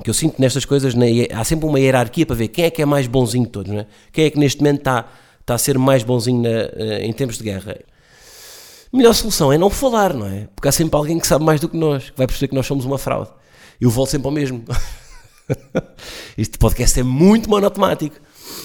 que 0.03 0.09
eu 0.09 0.13
sinto 0.13 0.39
nestas 0.39 0.65
coisas, 0.65 0.95
na, 0.95 1.05
há 1.33 1.43
sempre 1.43 1.65
uma 1.67 1.79
hierarquia 1.79 2.25
para 2.25 2.35
ver 2.35 2.47
quem 2.47 2.65
é 2.65 2.69
que 2.69 2.81
é 2.81 2.85
mais 2.85 3.07
bonzinho 3.07 3.45
de 3.45 3.51
todos, 3.51 3.71
não 3.71 3.81
é? 3.81 3.87
quem 4.11 4.25
é 4.25 4.29
que 4.29 4.39
neste 4.39 4.59
momento 4.61 4.79
está, 4.79 5.07
a 5.47 5.57
ser 5.57 5.77
mais 5.77 6.01
bonzinho 6.01 6.41
na, 6.41 6.49
eh, 6.49 7.05
em 7.05 7.11
tempos 7.11 7.37
de 7.37 7.43
guerra. 7.43 7.77
A 8.93 8.97
melhor 8.97 9.13
solução 9.13 9.51
é 9.51 9.57
não 9.57 9.69
falar, 9.69 10.13
não 10.13 10.25
é? 10.25 10.47
Porque 10.55 10.69
há 10.69 10.71
sempre 10.71 10.95
alguém 10.95 11.19
que 11.19 11.27
sabe 11.27 11.43
mais 11.43 11.59
do 11.59 11.67
que 11.67 11.75
nós, 11.75 12.09
que 12.09 12.17
vai 12.17 12.25
perceber 12.25 12.47
que 12.47 12.55
nós 12.55 12.65
somos 12.65 12.85
uma 12.85 12.97
fraude. 12.97 13.29
Eu 13.81 13.89
volto 13.89 14.11
sempre 14.11 14.27
ao 14.27 14.31
mesmo. 14.31 14.63
este 16.37 16.57
podcast 16.57 16.97
é 17.01 17.03
muito 17.03 17.49
monotemático 17.49 18.15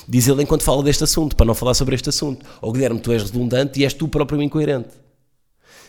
diz 0.08 0.28
ele 0.28 0.42
enquanto 0.42 0.62
fala 0.62 0.82
deste 0.82 1.04
assunto, 1.04 1.36
para 1.36 1.46
não 1.46 1.54
falar 1.54 1.74
sobre 1.74 1.94
este 1.94 2.08
assunto. 2.08 2.44
Ou 2.60 2.72
Guilherme, 2.72 3.00
tu 3.00 3.12
és 3.12 3.22
redundante 3.22 3.80
e 3.80 3.84
és 3.84 3.94
tu 3.94 4.08
próprio 4.08 4.42
incoerente. 4.42 4.90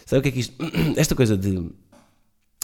Sabe 0.05 0.19
o 0.19 0.23
que 0.23 0.29
é 0.29 0.31
que 0.31 0.39
isto. 0.39 0.55
Esta 0.95 1.13
coisa 1.13 1.38
de. 1.38 1.69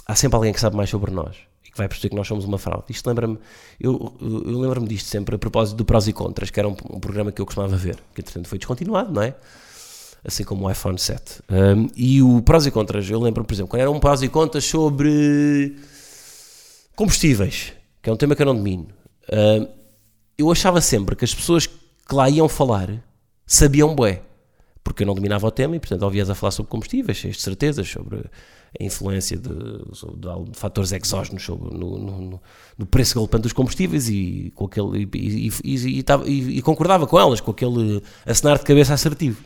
Há 0.06 0.14
sempre 0.14 0.36
alguém 0.36 0.52
que 0.52 0.60
sabe 0.60 0.76
mais 0.76 0.90
sobre 0.90 1.10
nós 1.10 1.36
e 1.66 1.70
que 1.70 1.76
vai 1.76 1.88
perceber 1.88 2.10
que 2.10 2.16
nós 2.16 2.26
somos 2.26 2.44
uma 2.44 2.58
fraude. 2.58 2.84
Isto 2.88 3.06
lembra-me. 3.06 3.38
Eu, 3.78 4.16
eu 4.20 4.58
lembro-me 4.60 4.88
disto 4.88 5.08
sempre 5.08 5.34
a 5.34 5.38
propósito 5.38 5.76
do 5.76 5.84
Prós 5.84 6.08
e 6.08 6.12
Contras, 6.12 6.50
que 6.50 6.58
era 6.58 6.68
um, 6.68 6.76
um 6.90 7.00
programa 7.00 7.30
que 7.30 7.40
eu 7.40 7.46
costumava 7.46 7.76
ver, 7.76 7.96
que 8.14 8.20
entretanto 8.20 8.48
foi 8.48 8.58
descontinuado, 8.58 9.12
não 9.12 9.22
é? 9.22 9.34
Assim 10.24 10.42
como 10.42 10.66
o 10.66 10.70
iPhone 10.70 10.98
7. 10.98 11.42
Um, 11.50 11.88
e 11.94 12.22
o 12.22 12.40
Prós 12.42 12.64
e 12.64 12.70
Contras, 12.70 13.08
eu 13.10 13.20
lembro, 13.20 13.44
por 13.44 13.52
exemplo, 13.52 13.70
quando 13.70 13.82
era 13.82 13.90
um 13.90 14.00
Prós 14.00 14.22
e 14.22 14.28
Contras 14.28 14.64
sobre 14.64 15.76
combustíveis, 16.96 17.72
que 18.02 18.08
é 18.08 18.12
um 18.12 18.16
tema 18.16 18.34
que 18.34 18.42
eu 18.42 18.46
não 18.46 18.56
domino. 18.56 18.88
Um, 19.30 19.83
eu 20.36 20.50
achava 20.50 20.80
sempre 20.80 21.16
que 21.16 21.24
as 21.24 21.34
pessoas 21.34 21.66
que 21.66 22.14
lá 22.14 22.28
iam 22.28 22.48
falar 22.48 23.02
sabiam 23.46 23.94
bué, 23.94 24.22
porque 24.82 25.02
eu 25.02 25.06
não 25.06 25.14
dominava 25.14 25.46
o 25.46 25.50
tema 25.50 25.76
e, 25.76 25.80
portanto, 25.80 26.02
ouvias 26.02 26.28
a 26.28 26.34
falar 26.34 26.50
sobre 26.50 26.70
combustíveis, 26.70 27.18
cheios 27.18 27.36
de 27.36 27.42
certezas 27.42 27.88
sobre 27.88 28.24
a 28.78 28.84
influência 28.84 29.36
de, 29.36 29.48
de, 29.48 30.50
de 30.50 30.58
fatores 30.58 30.92
exógenos 30.92 31.42
sobre, 31.42 31.76
no, 31.76 31.98
no, 31.98 32.40
no, 32.76 32.86
preço 32.86 33.14
galopante 33.14 33.42
dos 33.42 33.52
combustíveis 33.52 34.08
e, 34.08 34.52
com 34.54 34.64
aquele, 34.66 35.08
e, 35.14 35.50
e, 35.64 36.04
e, 36.58 36.62
concordava 36.62 37.06
com 37.06 37.18
elas, 37.18 37.40
com 37.40 37.52
aquele 37.52 38.02
acenar 38.26 38.58
de 38.58 38.64
cabeça 38.64 38.92
assertivo. 38.92 39.42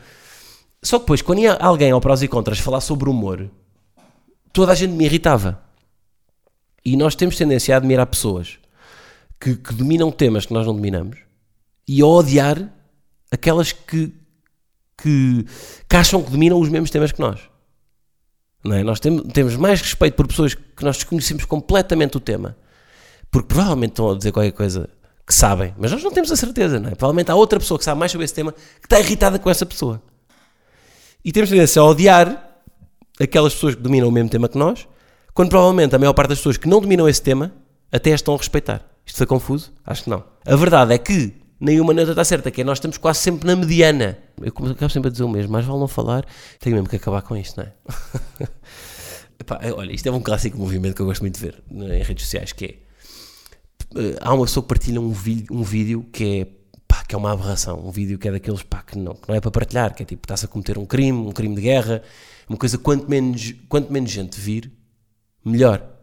Só 0.82 0.98
que 0.98 1.04
depois, 1.04 1.22
quando 1.22 1.40
ia 1.40 1.54
alguém 1.54 1.90
ao 1.90 2.00
prós 2.00 2.22
e 2.22 2.28
contras 2.28 2.58
falar 2.58 2.80
sobre 2.80 3.10
humor, 3.10 3.50
toda 4.52 4.72
a 4.72 4.74
gente 4.74 4.92
me 4.92 5.04
irritava. 5.04 5.60
E 6.84 6.96
nós 6.96 7.14
temos 7.14 7.36
tendência 7.36 7.74
a 7.74 7.78
admirar 7.78 8.06
pessoas 8.06 8.58
que, 9.40 9.56
que, 9.56 9.74
dominam 9.74 10.10
temas 10.10 10.46
que 10.46 10.52
nós 10.52 10.66
não 10.66 10.74
dominamos 10.74 11.18
e 11.86 12.02
a 12.02 12.06
odiar 12.06 12.72
aquelas 13.30 13.72
que, 13.72 14.12
que, 15.00 15.44
que 15.88 15.96
acham 15.96 16.22
que 16.22 16.30
dominam 16.30 16.60
os 16.60 16.68
mesmos 16.68 16.90
temas 16.90 17.12
que 17.12 17.20
nós. 17.20 17.40
Não 18.64 18.74
é? 18.74 18.82
Nós 18.82 19.00
tem, 19.00 19.18
temos 19.28 19.56
mais 19.56 19.80
respeito 19.80 20.14
por 20.14 20.26
pessoas 20.26 20.54
que 20.54 20.84
nós 20.84 20.96
desconhecemos 20.96 21.44
completamente 21.44 22.16
o 22.16 22.20
tema, 22.20 22.56
porque 23.30 23.48
provavelmente 23.48 23.90
estão 23.90 24.10
a 24.10 24.16
dizer 24.16 24.32
qualquer 24.32 24.52
coisa 24.52 24.88
que 25.26 25.34
sabem, 25.34 25.74
mas 25.78 25.92
nós 25.92 26.02
não 26.02 26.10
temos 26.10 26.32
a 26.32 26.36
certeza, 26.36 26.80
não 26.80 26.88
é? 26.88 26.94
Provavelmente 26.94 27.30
há 27.30 27.34
outra 27.34 27.58
pessoa 27.58 27.78
que 27.78 27.84
sabe 27.84 27.98
mais 27.98 28.10
sobre 28.10 28.24
esse 28.24 28.34
tema 28.34 28.52
que 28.52 28.86
está 28.86 28.98
irritada 28.98 29.38
com 29.38 29.50
essa 29.50 29.66
pessoa. 29.66 30.02
E 31.24 31.30
temos 31.30 31.50
tendência 31.50 31.80
a 31.80 31.84
odiar 31.84 32.48
aquelas 33.20 33.52
pessoas 33.54 33.74
que 33.74 33.82
dominam 33.82 34.08
o 34.08 34.12
mesmo 34.12 34.30
tema 34.30 34.48
que 34.48 34.56
nós, 34.56 34.88
quando 35.34 35.50
provavelmente 35.50 35.94
a 35.94 35.98
maior 35.98 36.14
parte 36.14 36.30
das 36.30 36.38
pessoas 36.38 36.56
que 36.56 36.68
não 36.68 36.80
dominam 36.80 37.08
esse 37.08 37.20
tema 37.20 37.52
até 37.92 38.12
as 38.12 38.20
estão 38.20 38.34
a 38.34 38.38
respeitar. 38.38 38.82
Isto 39.08 39.16
foi 39.16 39.26
confuso? 39.26 39.72
Acho 39.86 40.04
que 40.04 40.10
não. 40.10 40.22
A 40.44 40.54
verdade 40.54 40.92
é 40.92 40.98
que 40.98 41.32
nenhuma 41.58 41.94
nota 41.94 42.10
está 42.10 42.22
certa, 42.22 42.50
que 42.50 42.60
é 42.60 42.64
nós 42.64 42.76
estamos 42.76 42.98
quase 42.98 43.20
sempre 43.20 43.46
na 43.46 43.56
mediana. 43.56 44.18
Eu 44.38 44.48
acabo 44.48 44.90
sempre 44.90 45.08
a 45.08 45.10
dizer 45.10 45.24
o 45.24 45.28
mesmo, 45.28 45.50
mas 45.50 45.64
vale 45.64 45.80
não 45.80 45.88
falar, 45.88 46.26
tenho 46.60 46.76
mesmo 46.76 46.88
que 46.90 46.96
acabar 46.96 47.22
com 47.22 47.34
isto, 47.34 47.56
não 47.56 47.64
é? 47.64 47.72
Epá, 49.40 49.60
olha, 49.74 49.92
isto 49.92 50.06
é 50.06 50.12
um 50.12 50.20
clássico 50.20 50.58
movimento 50.58 50.94
que 50.94 51.00
eu 51.00 51.06
gosto 51.06 51.22
muito 51.22 51.36
de 51.36 51.40
ver 51.40 51.62
em 51.70 52.02
redes 52.02 52.24
sociais, 52.24 52.52
que 52.52 52.64
é 52.66 52.74
eh, 53.96 54.18
há 54.20 54.34
uma 54.34 54.44
pessoa 54.44 54.62
que 54.62 54.68
partilha 54.68 55.00
um 55.00 55.10
vídeo, 55.10 55.46
um 55.50 55.62
vídeo 55.62 56.06
que 56.12 56.40
é 56.40 56.46
pá, 56.86 57.02
que 57.02 57.14
é 57.14 57.18
uma 57.18 57.32
aberração, 57.32 57.80
um 57.82 57.90
vídeo 57.90 58.18
que 58.18 58.28
é 58.28 58.32
daqueles 58.32 58.62
pá, 58.62 58.82
que, 58.82 58.98
não, 58.98 59.14
que 59.14 59.26
não 59.26 59.34
é 59.34 59.40
para 59.40 59.50
partilhar, 59.50 59.94
que 59.94 60.02
é 60.02 60.06
tipo, 60.06 60.26
estás 60.26 60.44
a 60.44 60.48
cometer 60.48 60.76
um 60.76 60.84
crime, 60.84 61.18
um 61.18 61.32
crime 61.32 61.54
de 61.54 61.62
guerra, 61.62 62.02
uma 62.46 62.58
coisa 62.58 62.76
quanto 62.76 63.08
menos, 63.08 63.54
quanto 63.70 63.90
menos 63.90 64.10
gente 64.10 64.38
vir, 64.38 64.70
melhor. 65.42 65.97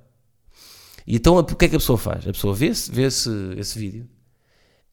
E 1.06 1.16
então 1.16 1.38
o 1.38 1.44
que 1.44 1.66
é 1.66 1.70
que 1.70 1.76
a 1.76 1.80
pessoa 1.80 1.98
faz? 1.98 2.28
A 2.28 2.32
pessoa 2.32 2.54
vê, 2.54 2.74
-se, 2.74 2.92
vê 2.92 3.04
esse, 3.04 3.30
esse 3.58 3.78
vídeo 3.78 4.08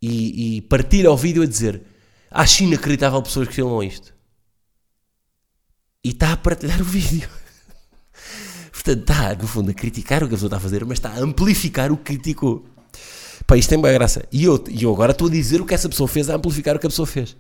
e, 0.01 0.57
e 0.57 0.63
partilha 0.63 1.11
o 1.11 1.17
vídeo 1.17 1.43
a 1.43 1.47
dizer 1.47 1.83
acho 2.31 2.65
inacreditável 2.65 3.23
pessoas 3.23 3.49
que 3.49 3.55
filmam 3.55 3.83
isto. 3.83 4.15
E 6.05 6.11
está 6.11 6.33
a 6.33 6.37
partilhar 6.37 6.81
o 6.81 6.85
vídeo. 6.85 7.29
Portanto, 8.73 9.01
está, 9.01 9.35
no 9.35 9.47
fundo, 9.47 9.71
a 9.71 9.75
criticar 9.75 10.25
o 10.25 10.29
que 10.29 10.35
a 10.35 10.37
pessoa 10.37 10.49
está 10.49 10.57
a 10.57 10.61
fazer, 10.61 10.85
mas 10.85 10.99
está 10.99 11.11
a 11.11 11.21
amplificar 11.21 11.93
o 11.93 11.97
que 11.97 12.05
criticou. 12.05 12.67
Pá, 13.47 13.57
isto 13.57 13.69
tem 13.69 13.79
boa 13.79 13.93
graça. 13.93 14.27
E 14.33 14.45
eu, 14.45 14.63
e 14.69 14.83
eu 14.83 14.93
agora 14.93 15.13
estou 15.13 15.29
a 15.29 15.31
dizer 15.31 15.61
o 15.61 15.67
que 15.67 15.75
essa 15.75 15.89
pessoa 15.89 16.09
fez, 16.09 16.29
a 16.29 16.35
amplificar 16.35 16.75
o 16.75 16.81
que 16.81 16.87
a 16.87 16.91
pessoa 16.91 17.07
fez. 17.07 17.37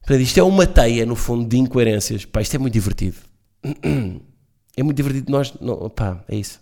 Portanto, 0.00 0.20
isto 0.20 0.38
é 0.38 0.42
uma 0.42 0.66
teia, 0.66 1.06
no 1.06 1.16
fundo, 1.16 1.48
de 1.48 1.56
incoerências. 1.56 2.24
Pá, 2.26 2.42
isto 2.42 2.54
é 2.54 2.58
muito 2.58 2.74
divertido. 2.74 3.16
É 4.76 4.82
muito 4.84 4.96
divertido 4.96 5.32
nós. 5.32 5.52
Não, 5.60 5.90
pá, 5.90 6.24
é 6.28 6.36
isso. 6.36 6.60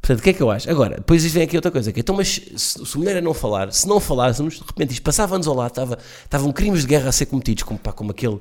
Portanto, 0.00 0.20
o 0.20 0.22
que 0.22 0.30
é 0.30 0.32
que 0.32 0.42
eu 0.42 0.50
acho? 0.50 0.68
Agora, 0.70 0.96
depois 0.96 1.24
vem 1.26 1.42
aqui 1.42 1.56
outra 1.56 1.70
coisa. 1.70 1.92
Que, 1.92 2.00
é, 2.00 2.02
então, 2.02 2.16
mas 2.16 2.40
se, 2.56 2.86
se 2.86 2.98
mulher 2.98 3.16
é 3.16 3.20
não 3.20 3.34
falar, 3.34 3.72
se 3.72 3.86
não 3.86 4.00
falássemos, 4.00 4.54
de 4.54 4.64
repente 4.66 4.92
isto 4.92 5.02
passava 5.02 5.34
anos 5.34 5.46
ao 5.46 5.54
lado, 5.54 5.70
estava, 5.70 5.98
estavam 6.24 6.52
crimes 6.52 6.82
de 6.82 6.86
guerra 6.86 7.10
a 7.10 7.12
ser 7.12 7.26
cometidos, 7.26 7.62
como, 7.62 7.78
pá, 7.78 7.92
como 7.92 8.10
aquele. 8.10 8.40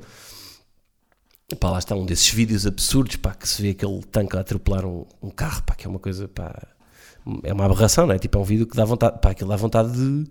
Pá, 1.60 1.72
lá 1.72 1.80
está 1.80 1.96
um 1.96 2.06
desses 2.06 2.30
vídeos 2.30 2.66
absurdos, 2.66 3.16
pá, 3.18 3.34
que 3.34 3.48
se 3.48 3.62
vê 3.62 3.72
aquele 3.72 4.02
tanque 4.04 4.38
a 4.38 4.40
atropelar 4.40 4.86
um, 4.86 5.06
um 5.22 5.30
carro, 5.30 5.64
pá, 5.64 5.76
que 5.76 5.86
é 5.86 5.90
uma 5.90 6.00
coisa, 6.00 6.28
pá, 6.28 6.56
é 7.44 7.52
uma 7.52 7.66
aberração, 7.66 8.08
não 8.08 8.14
é? 8.14 8.20
Tipo, 8.20 8.38
é 8.38 8.42
um 8.42 8.44
vídeo 8.44 8.68
que 8.68 8.78
dá 8.78 8.86
vontade, 8.86 9.20
pá, 9.20 9.32
aquilo 9.32 9.50
dá 9.50 9.56
vontade 9.56 9.92
de, 9.92 10.30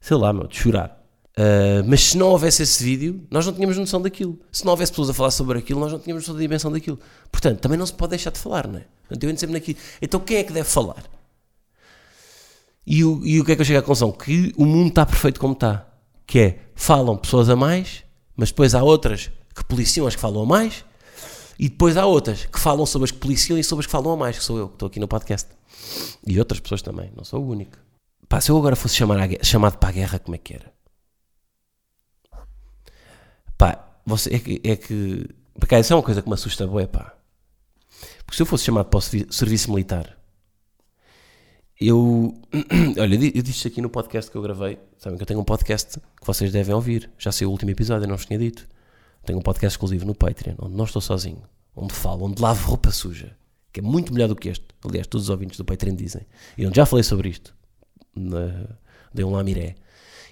sei 0.00 0.16
lá, 0.16 0.32
meu, 0.32 0.46
de 0.46 0.56
chorar. 0.56 1.03
Uh, 1.36 1.82
mas 1.86 2.00
se 2.00 2.16
não 2.16 2.28
houvesse 2.28 2.62
esse 2.62 2.82
vídeo, 2.82 3.26
nós 3.28 3.44
não 3.44 3.52
tínhamos 3.52 3.76
noção 3.76 4.00
daquilo. 4.00 4.38
Se 4.52 4.64
não 4.64 4.70
houvesse 4.70 4.92
pessoas 4.92 5.10
a 5.10 5.14
falar 5.14 5.32
sobre 5.32 5.58
aquilo, 5.58 5.80
nós 5.80 5.90
não 5.90 5.98
tínhamos 5.98 6.22
noção 6.22 6.34
da 6.34 6.40
dimensão 6.40 6.70
daquilo. 6.70 6.98
Portanto, 7.30 7.60
também 7.60 7.76
não 7.76 7.86
se 7.86 7.92
pode 7.92 8.10
deixar 8.10 8.30
de 8.30 8.38
falar, 8.38 8.68
não 8.68 8.78
é? 8.78 8.84
Portanto, 9.00 9.24
eu 9.24 9.30
entro 9.30 9.40
sempre 9.40 9.54
naquilo. 9.54 9.78
Então, 10.00 10.20
quem 10.20 10.36
é 10.36 10.44
que 10.44 10.52
deve 10.52 10.68
falar? 10.68 11.02
E 12.86 13.04
o, 13.04 13.20
e 13.24 13.40
o 13.40 13.44
que 13.44 13.52
é 13.52 13.56
que 13.56 13.62
eu 13.62 13.64
chego 13.64 13.78
à 13.78 13.82
conclusão? 13.82 14.12
Que 14.12 14.52
o 14.56 14.64
mundo 14.64 14.88
está 14.88 15.04
perfeito 15.04 15.40
como 15.40 15.54
está. 15.54 15.86
Que 16.26 16.38
é, 16.38 16.58
falam 16.74 17.16
pessoas 17.16 17.48
a 17.48 17.56
mais, 17.56 18.04
mas 18.36 18.50
depois 18.50 18.74
há 18.74 18.82
outras 18.82 19.30
que 19.54 19.64
policiam 19.64 20.06
as 20.06 20.14
que 20.14 20.20
falam 20.20 20.42
a 20.42 20.46
mais, 20.46 20.84
e 21.58 21.68
depois 21.68 21.96
há 21.96 22.06
outras 22.06 22.44
que 22.44 22.58
falam 22.58 22.84
sobre 22.86 23.04
as 23.04 23.10
que 23.10 23.18
policiam 23.18 23.58
e 23.58 23.64
sobre 23.64 23.82
as 23.82 23.86
que 23.86 23.92
falam 23.92 24.12
a 24.12 24.16
mais, 24.16 24.38
que 24.38 24.44
sou 24.44 24.58
eu, 24.58 24.68
que 24.68 24.74
estou 24.74 24.86
aqui 24.86 25.00
no 25.00 25.08
podcast. 25.08 25.48
E 26.26 26.38
outras 26.38 26.60
pessoas 26.60 26.82
também, 26.82 27.12
não 27.16 27.24
sou 27.24 27.40
o 27.42 27.48
único. 27.48 27.76
Pá, 28.28 28.40
se 28.40 28.50
eu 28.50 28.56
agora 28.56 28.74
fosse 28.74 28.96
chamar 28.96 29.18
a, 29.20 29.44
chamado 29.44 29.78
para 29.78 29.88
a 29.90 29.92
guerra, 29.92 30.18
como 30.18 30.34
é 30.34 30.38
que 30.38 30.54
era? 30.54 30.72
Pá, 33.56 33.98
você, 34.04 34.34
é 34.34 34.38
que. 34.38 34.60
É 34.64 34.76
que 34.76 35.28
porque 35.58 35.78
isso 35.78 35.92
é 35.92 35.96
uma 35.96 36.02
coisa 36.02 36.20
que 36.20 36.28
me 36.28 36.34
assusta, 36.34 36.66
boé, 36.66 36.86
pá. 36.86 37.14
Porque 38.24 38.36
se 38.36 38.42
eu 38.42 38.46
fosse 38.46 38.64
chamado 38.64 38.86
para 38.86 38.98
o 38.98 39.00
serviço 39.00 39.70
militar, 39.70 40.18
eu. 41.80 42.34
Olha, 42.98 43.14
eu 43.14 43.42
disse 43.42 43.68
aqui 43.68 43.80
no 43.80 43.90
podcast 43.90 44.30
que 44.30 44.36
eu 44.36 44.42
gravei. 44.42 44.78
Sabem 44.98 45.16
que 45.16 45.22
eu 45.22 45.26
tenho 45.26 45.40
um 45.40 45.44
podcast 45.44 45.98
que 45.98 46.26
vocês 46.26 46.52
devem 46.52 46.74
ouvir. 46.74 47.10
Já 47.18 47.30
sei 47.32 47.46
o 47.46 47.50
último 47.50 47.70
episódio, 47.70 48.04
eu 48.04 48.08
não 48.08 48.16
vos 48.16 48.26
tinha 48.26 48.38
dito. 48.38 48.66
Tenho 49.24 49.38
um 49.38 49.42
podcast 49.42 49.74
exclusivo 49.74 50.04
no 50.04 50.14
Patreon, 50.14 50.54
onde 50.60 50.74
não 50.76 50.84
estou 50.84 51.00
sozinho, 51.00 51.42
onde 51.74 51.94
falo, 51.94 52.26
onde 52.26 52.42
lavo 52.42 52.68
roupa 52.68 52.90
suja, 52.90 53.34
que 53.72 53.80
é 53.80 53.82
muito 53.82 54.12
melhor 54.12 54.28
do 54.28 54.36
que 54.36 54.50
este. 54.50 54.66
Aliás, 54.84 55.06
todos 55.06 55.24
os 55.24 55.30
ouvintes 55.30 55.56
do 55.56 55.64
Patreon 55.64 55.94
dizem. 55.94 56.26
E 56.58 56.66
onde 56.66 56.76
já 56.76 56.84
falei 56.84 57.02
sobre 57.02 57.30
isto, 57.30 57.54
na, 58.14 58.68
dei 59.12 59.24
um 59.24 59.30
lamiré. 59.30 59.76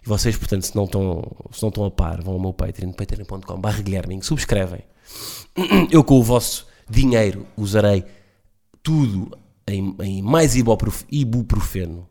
E 0.04 0.08
vocês, 0.08 0.36
portanto, 0.36 0.64
se 0.64 0.74
não 0.74 0.84
estão, 0.84 1.22
se 1.52 1.62
não 1.62 1.68
estão 1.68 1.84
a 1.84 1.90
par, 1.90 2.20
vão 2.22 2.34
ao 2.34 2.40
meu 2.40 2.52
Patreon, 2.52 2.92
patreon.com.br 2.92 4.22
subscrevem. 4.22 4.80
Eu 5.90 6.02
com 6.02 6.18
o 6.18 6.22
vosso 6.22 6.66
dinheiro 6.88 7.46
usarei 7.56 8.04
tudo 8.82 9.36
em, 9.66 9.94
em 10.00 10.22
mais 10.22 10.56
ibuprofeno 10.56 12.08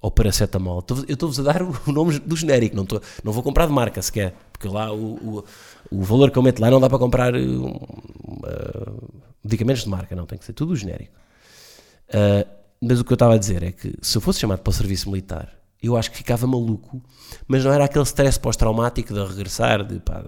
ou 0.00 0.10
paracetamol. 0.10 0.84
Eu 1.08 1.14
estou-vos 1.14 1.40
a 1.40 1.42
dar 1.42 1.62
o 1.62 1.92
nome 1.92 2.18
do 2.18 2.36
genérico, 2.36 2.76
não, 2.76 2.82
estou, 2.82 3.00
não 3.22 3.32
vou 3.32 3.42
comprar 3.42 3.66
de 3.66 3.72
marca 3.72 4.02
sequer, 4.02 4.34
porque 4.52 4.68
lá 4.68 4.92
o, 4.92 5.14
o, 5.14 5.44
o 5.90 6.02
valor 6.02 6.30
que 6.30 6.36
eu 6.36 6.42
meto 6.42 6.60
lá 6.60 6.70
não 6.70 6.78
dá 6.78 6.90
para 6.90 6.98
comprar 6.98 7.34
uh, 7.34 9.14
medicamentos 9.42 9.84
de 9.84 9.88
marca, 9.88 10.14
não, 10.14 10.26
tem 10.26 10.38
que 10.38 10.44
ser 10.44 10.52
tudo 10.52 10.76
genérico. 10.76 11.14
Uh, 12.10 12.46
mas 12.82 13.00
o 13.00 13.04
que 13.04 13.12
eu 13.12 13.14
estava 13.14 13.34
a 13.34 13.38
dizer 13.38 13.62
é 13.62 13.72
que 13.72 13.94
se 14.02 14.18
eu 14.18 14.20
fosse 14.20 14.40
chamado 14.40 14.60
para 14.60 14.70
o 14.70 14.74
serviço 14.74 15.08
militar 15.08 15.63
eu 15.86 15.96
acho 15.96 16.10
que 16.10 16.16
ficava 16.16 16.46
maluco, 16.46 17.02
mas 17.46 17.64
não 17.64 17.72
era 17.72 17.84
aquele 17.84 18.04
stress 18.04 18.38
pós-traumático 18.38 19.12
de 19.12 19.24
regressar, 19.24 19.84
de, 19.84 20.00
pá, 20.00 20.22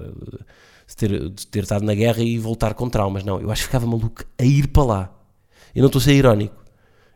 de, 0.86 0.96
ter, 0.96 1.28
de 1.30 1.46
ter 1.46 1.62
estado 1.62 1.84
na 1.84 1.94
guerra 1.94 2.22
e 2.22 2.38
voltar 2.38 2.74
com 2.74 2.88
traumas, 2.88 3.24
não, 3.24 3.40
eu 3.40 3.50
acho 3.50 3.62
que 3.62 3.66
ficava 3.66 3.86
maluco 3.86 4.24
a 4.38 4.44
ir 4.44 4.68
para 4.68 4.84
lá. 4.84 5.12
Eu 5.74 5.82
não 5.82 5.86
estou 5.86 6.00
a 6.00 6.02
ser 6.02 6.14
irónico. 6.14 6.54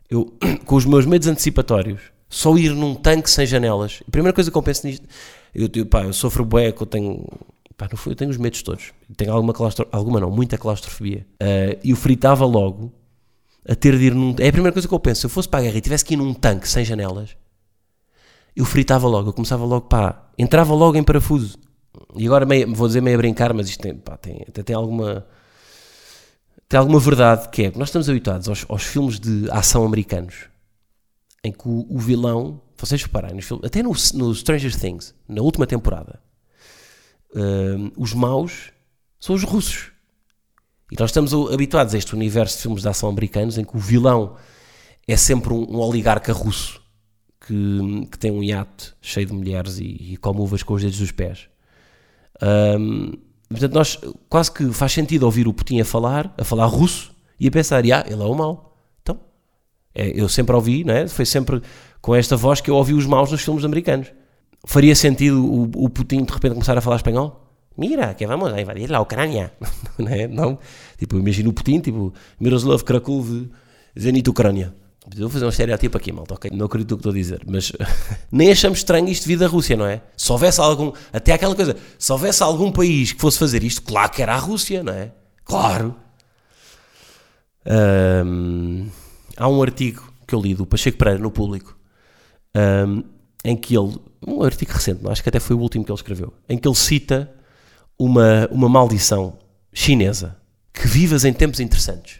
Eu, 0.09 0.33
com 0.65 0.75
os 0.75 0.85
meus 0.85 1.05
medos 1.05 1.27
antecipatórios, 1.27 2.01
só 2.29 2.55
ir 2.57 2.73
num 2.73 2.95
tanque 2.95 3.29
sem 3.29 3.45
janelas, 3.45 4.01
a 4.07 4.11
primeira 4.11 4.33
coisa 4.33 4.49
que 4.49 4.57
eu 4.57 4.63
penso 4.63 4.87
nisto, 4.87 5.05
eu, 5.53 5.69
eu, 5.75 5.85
pá, 5.85 6.03
eu 6.03 6.13
sofro 6.13 6.45
bué, 6.45 6.69
eu 6.69 6.85
tenho, 6.85 7.27
pá, 7.75 7.89
eu 8.05 8.15
tenho 8.15 8.31
os 8.31 8.37
medos 8.37 8.61
todos, 8.61 8.93
tenho 9.17 9.33
alguma 9.33 9.53
claustro, 9.53 9.87
alguma 9.91 10.19
não, 10.19 10.31
muita 10.31 10.57
claustrofobia, 10.57 11.25
uh, 11.41 11.77
e 11.83 11.91
eu 11.91 11.95
fritava 11.97 12.45
logo 12.45 12.93
a 13.67 13.75
ter 13.75 13.97
de 13.97 14.05
ir 14.05 14.15
num, 14.15 14.33
é 14.39 14.47
a 14.47 14.51
primeira 14.51 14.71
coisa 14.71 14.87
que 14.87 14.93
eu 14.93 14.99
penso, 14.99 15.21
se 15.21 15.25
eu 15.25 15.29
fosse 15.29 15.47
para 15.47 15.59
a 15.59 15.63
guerra 15.63 15.77
e 15.77 15.81
tivesse 15.81 16.05
que 16.05 16.13
ir 16.13 16.17
num 16.17 16.33
tanque 16.33 16.67
sem 16.67 16.85
janelas, 16.85 17.35
eu 18.55 18.65
fritava 18.65 19.07
logo, 19.07 19.29
eu 19.29 19.33
começava 19.33 19.65
logo, 19.65 19.87
pá, 19.87 20.29
entrava 20.37 20.73
logo 20.73 20.97
em 20.97 21.03
parafuso. 21.03 21.57
E 22.15 22.25
agora 22.25 22.45
meio, 22.45 22.73
vou 22.73 22.87
dizer 22.87 23.01
meio 23.01 23.15
a 23.15 23.17
brincar, 23.17 23.53
mas 23.53 23.69
isto 23.69 23.81
tem, 23.81 23.95
pá, 23.95 24.17
tem, 24.17 24.43
até 24.47 24.63
tem 24.63 24.75
alguma 24.75 25.25
tem 26.67 26.79
alguma 26.79 26.99
verdade 26.99 27.49
que 27.49 27.63
é 27.63 27.71
que 27.71 27.77
nós 27.77 27.89
estamos 27.89 28.09
habituados 28.09 28.47
aos, 28.47 28.65
aos 28.69 28.83
filmes 28.83 29.19
de 29.19 29.49
ação 29.51 29.83
americanos 29.83 30.45
em 31.43 31.51
que 31.51 31.67
o, 31.67 31.85
o 31.89 31.99
vilão, 31.99 32.61
vocês 32.77 33.03
reparem, 33.03 33.35
nos 33.35 33.45
filmes, 33.45 33.65
até 33.65 33.83
no, 33.83 33.91
no 34.13 34.33
Stranger 34.33 34.79
Things, 34.79 35.13
na 35.27 35.41
última 35.41 35.67
temporada, 35.67 36.21
uh, 37.33 37.91
os 37.97 38.13
maus 38.13 38.71
são 39.19 39.35
os 39.35 39.43
russos. 39.43 39.91
E 40.89 40.95
nós 40.97 41.09
estamos 41.09 41.33
habituados 41.33 41.93
a 41.93 41.97
este 41.97 42.15
universo 42.15 42.55
de 42.55 42.63
filmes 42.63 42.83
de 42.83 42.87
ação 42.87 43.09
americanos 43.09 43.57
em 43.57 43.65
que 43.65 43.75
o 43.75 43.79
vilão 43.79 44.37
é 45.05 45.17
sempre 45.17 45.53
um, 45.53 45.75
um 45.75 45.79
oligarca 45.79 46.31
russo 46.31 46.80
que, 47.45 48.07
que 48.11 48.19
tem 48.19 48.31
um 48.31 48.43
iate 48.43 48.93
cheio 49.01 49.25
de 49.25 49.33
mulheres 49.33 49.79
e, 49.79 49.83
e 49.83 50.19
uvas 50.23 50.63
com 50.63 50.73
os 50.73 50.81
dedos 50.81 50.99
dos 50.99 51.11
pés. 51.11 51.49
Um, 52.41 53.13
portanto, 53.49 53.73
nós 53.73 53.99
quase 54.29 54.51
que 54.51 54.71
faz 54.71 54.91
sentido 54.91 55.23
ouvir 55.23 55.47
o 55.47 55.53
Putin 55.53 55.81
a 55.81 55.85
falar, 55.85 56.33
a 56.37 56.43
falar 56.43 56.65
russo, 56.65 57.11
e 57.39 57.47
a 57.47 57.51
pensar, 57.51 57.83
ah, 57.83 58.05
ele 58.05 58.21
é 58.21 58.25
o 58.25 58.35
mau. 58.35 58.77
Então, 59.01 59.19
é, 59.95 60.19
eu 60.19 60.29
sempre 60.29 60.55
ouvi, 60.55 60.83
não 60.83 60.93
é? 60.93 61.07
Foi 61.07 61.25
sempre 61.25 61.61
com 61.99 62.15
esta 62.15 62.37
voz 62.37 62.61
que 62.61 62.69
eu 62.69 62.75
ouvi 62.75 62.93
os 62.93 63.05
maus 63.05 63.31
nos 63.31 63.41
filmes 63.41 63.65
americanos. 63.65 64.11
Faria 64.65 64.95
sentido 64.95 65.43
o, 65.43 65.63
o 65.85 65.89
Putin 65.89 66.23
de 66.23 66.31
repente 66.31 66.53
começar 66.53 66.77
a 66.77 66.81
falar 66.81 66.97
espanhol? 66.97 67.51
Mira, 67.75 68.13
que 68.13 68.27
vamos 68.27 68.51
invadir 68.59 68.93
a 68.93 69.01
Ucrânia. 69.01 69.51
não, 69.97 70.07
é? 70.07 70.27
não? 70.27 70.59
Tipo, 70.97 71.17
imagino 71.17 71.49
o 71.49 71.53
Putin, 71.53 71.79
tipo, 71.79 72.13
Miroslav 72.39 72.83
Krakow, 72.83 73.25
Zenit 73.97 74.29
Ucrânia. 74.29 74.75
Vou 75.07 75.29
fazer 75.29 75.45
um 75.45 75.49
estereótipo 75.49 75.97
aqui, 75.97 76.11
malta, 76.11 76.35
ok? 76.35 76.51
Não 76.53 76.67
acredito 76.67 76.91
no 76.91 76.97
que 76.97 77.01
estou 77.01 77.11
a 77.11 77.15
dizer, 77.15 77.41
mas 77.47 77.71
nem 78.31 78.51
achamos 78.51 78.79
estranho 78.79 79.09
isto 79.09 79.25
vir 79.25 79.37
da 79.37 79.47
Rússia, 79.47 79.75
não 79.75 79.85
é? 79.85 80.01
Se 80.15 80.31
houvesse 80.31 80.61
algum, 80.61 80.91
até 81.11 81.33
aquela 81.33 81.55
coisa, 81.55 81.75
se 81.97 82.11
houvesse 82.11 82.43
algum 82.43 82.71
país 82.71 83.11
que 83.11 83.19
fosse 83.19 83.39
fazer 83.39 83.63
isto, 83.63 83.81
claro 83.81 84.11
que 84.11 84.21
era 84.21 84.35
a 84.35 84.37
Rússia, 84.37 84.83
não 84.83 84.93
é? 84.93 85.11
Claro. 85.43 85.95
Um, 87.65 88.89
há 89.37 89.47
um 89.47 89.61
artigo 89.63 90.11
que 90.27 90.35
eu 90.35 90.39
li 90.39 90.53
do 90.53 90.67
Pacheco 90.67 90.97
Pereira 90.99 91.19
no 91.19 91.31
público, 91.31 91.75
um, 92.55 93.03
em 93.43 93.57
que 93.57 93.75
ele, 93.75 93.97
um 94.25 94.43
artigo 94.43 94.71
recente, 94.71 95.01
acho 95.09 95.23
que 95.23 95.29
até 95.29 95.39
foi 95.39 95.55
o 95.55 95.59
último 95.59 95.83
que 95.83 95.91
ele 95.91 95.97
escreveu, 95.97 96.31
em 96.47 96.59
que 96.59 96.67
ele 96.67 96.75
cita 96.75 97.31
uma, 97.97 98.47
uma 98.51 98.69
maldição 98.69 99.39
chinesa 99.73 100.37
que 100.71 100.87
vivas 100.87 101.25
em 101.25 101.33
tempos 101.33 101.59
interessantes. 101.59 102.19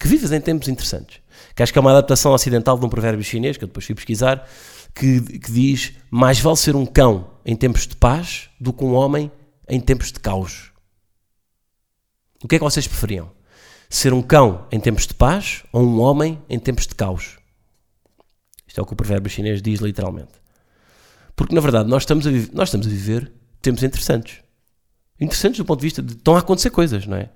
Que 0.00 0.08
vivas 0.08 0.32
em 0.32 0.40
tempos 0.40 0.66
interessantes 0.66 1.20
que 1.54 1.62
acho 1.62 1.72
que 1.72 1.78
é 1.78 1.82
uma 1.82 1.90
adaptação 1.90 2.32
ocidental 2.32 2.78
de 2.78 2.86
um 2.86 2.88
provérbio 2.88 3.24
chinês, 3.24 3.56
que 3.56 3.64
eu 3.64 3.68
depois 3.68 3.84
fui 3.84 3.94
pesquisar, 3.94 4.48
que, 4.94 5.20
que 5.20 5.52
diz: 5.52 5.92
Mais 6.10 6.40
vale 6.40 6.56
ser 6.56 6.76
um 6.76 6.86
cão 6.86 7.30
em 7.44 7.56
tempos 7.56 7.86
de 7.86 7.96
paz 7.96 8.48
do 8.60 8.72
que 8.72 8.84
um 8.84 8.94
homem 8.94 9.30
em 9.68 9.80
tempos 9.80 10.12
de 10.12 10.20
caos. 10.20 10.72
O 12.42 12.48
que 12.48 12.56
é 12.56 12.58
que 12.58 12.64
vocês 12.64 12.86
preferiam? 12.86 13.30
Ser 13.88 14.12
um 14.12 14.22
cão 14.22 14.66
em 14.70 14.80
tempos 14.80 15.06
de 15.06 15.14
paz 15.14 15.64
ou 15.72 15.82
um 15.82 16.00
homem 16.00 16.40
em 16.48 16.58
tempos 16.58 16.86
de 16.86 16.94
caos? 16.94 17.38
Isto 18.66 18.80
é 18.80 18.82
o 18.82 18.86
que 18.86 18.92
o 18.92 18.96
provérbio 18.96 19.30
chinês 19.30 19.60
diz 19.60 19.80
literalmente. 19.80 20.32
Porque 21.34 21.54
na 21.54 21.60
verdade 21.60 21.88
nós 21.88 22.02
estamos 22.02 22.26
a, 22.26 22.30
viver, 22.30 22.54
nós 22.54 22.68
estamos 22.68 22.86
a 22.86 22.90
viver 22.90 23.32
tempos 23.60 23.82
interessantes. 23.82 24.42
Interessantes 25.20 25.58
do 25.58 25.64
ponto 25.64 25.80
de 25.80 25.86
vista 25.86 26.02
de 26.02 26.14
estão 26.14 26.36
a 26.36 26.38
acontecer 26.38 26.70
coisas, 26.70 27.06
não 27.06 27.16
é? 27.16 27.30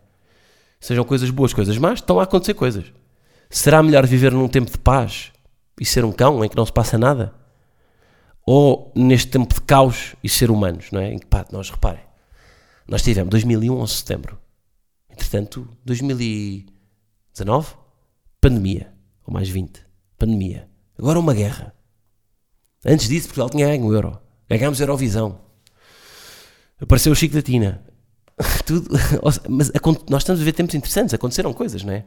Sejam 0.85 1.03
coisas 1.03 1.31
boas, 1.31 1.55
coisas 1.55 1.79
más, 1.79 2.01
estão 2.01 2.21
a 2.21 2.25
acontecer 2.25 2.53
coisas. 2.53 2.93
Será 3.49 3.83
melhor 3.83 4.07
viver 4.07 4.33
num 4.33 4.47
tempo 4.47 4.71
de 4.71 4.77
paz 4.77 5.33
e 5.81 5.85
ser 5.87 6.05
um 6.05 6.13
cão 6.13 6.45
em 6.45 6.49
que 6.49 6.59
não 6.59 6.67
se 6.67 6.73
passa 6.75 6.99
nada? 6.99 7.35
Ou 8.45 8.93
neste 8.95 9.31
tempo 9.31 9.55
de 9.55 9.63
caos 9.63 10.15
e 10.23 10.29
ser 10.29 10.51
humanos, 10.51 10.91
não 10.93 11.01
é? 11.01 11.15
Em 11.15 11.19
que, 11.19 11.25
pá, 11.25 11.47
nós 11.51 11.71
reparem, 11.71 12.05
nós 12.87 13.01
tivemos 13.01 13.31
2001, 13.31 13.75
11 13.75 13.93
de 13.93 13.99
setembro. 13.99 14.39
Entretanto, 15.09 15.67
2019, 15.87 17.77
pandemia, 18.39 18.93
ou 19.27 19.33
mais 19.33 19.49
20, 19.49 19.87
pandemia. 20.19 20.69
Agora 20.99 21.19
uma 21.19 21.33
guerra. 21.33 21.75
Antes 22.85 23.09
disso, 23.09 23.29
Portugal 23.29 23.49
tinha 23.49 23.69
ganho 23.69 23.87
o 23.87 23.95
Euro. 23.95 24.19
Ganhámos 24.51 24.83
a 24.83 24.85
Eurovisão. 24.85 25.41
Apareceu 26.79 27.11
o 27.11 27.17
Chico 27.17 27.37
da 27.37 27.41
Tina. 27.41 27.83
Tudo, 28.67 28.91
mas 29.49 29.71
nós 30.09 30.23
estamos 30.23 30.41
a 30.41 30.45
ver 30.45 30.53
tempos 30.53 30.75
interessantes, 30.75 31.15
aconteceram 31.15 31.53
coisas, 31.53 31.83
não 31.83 31.93
é? 31.93 32.05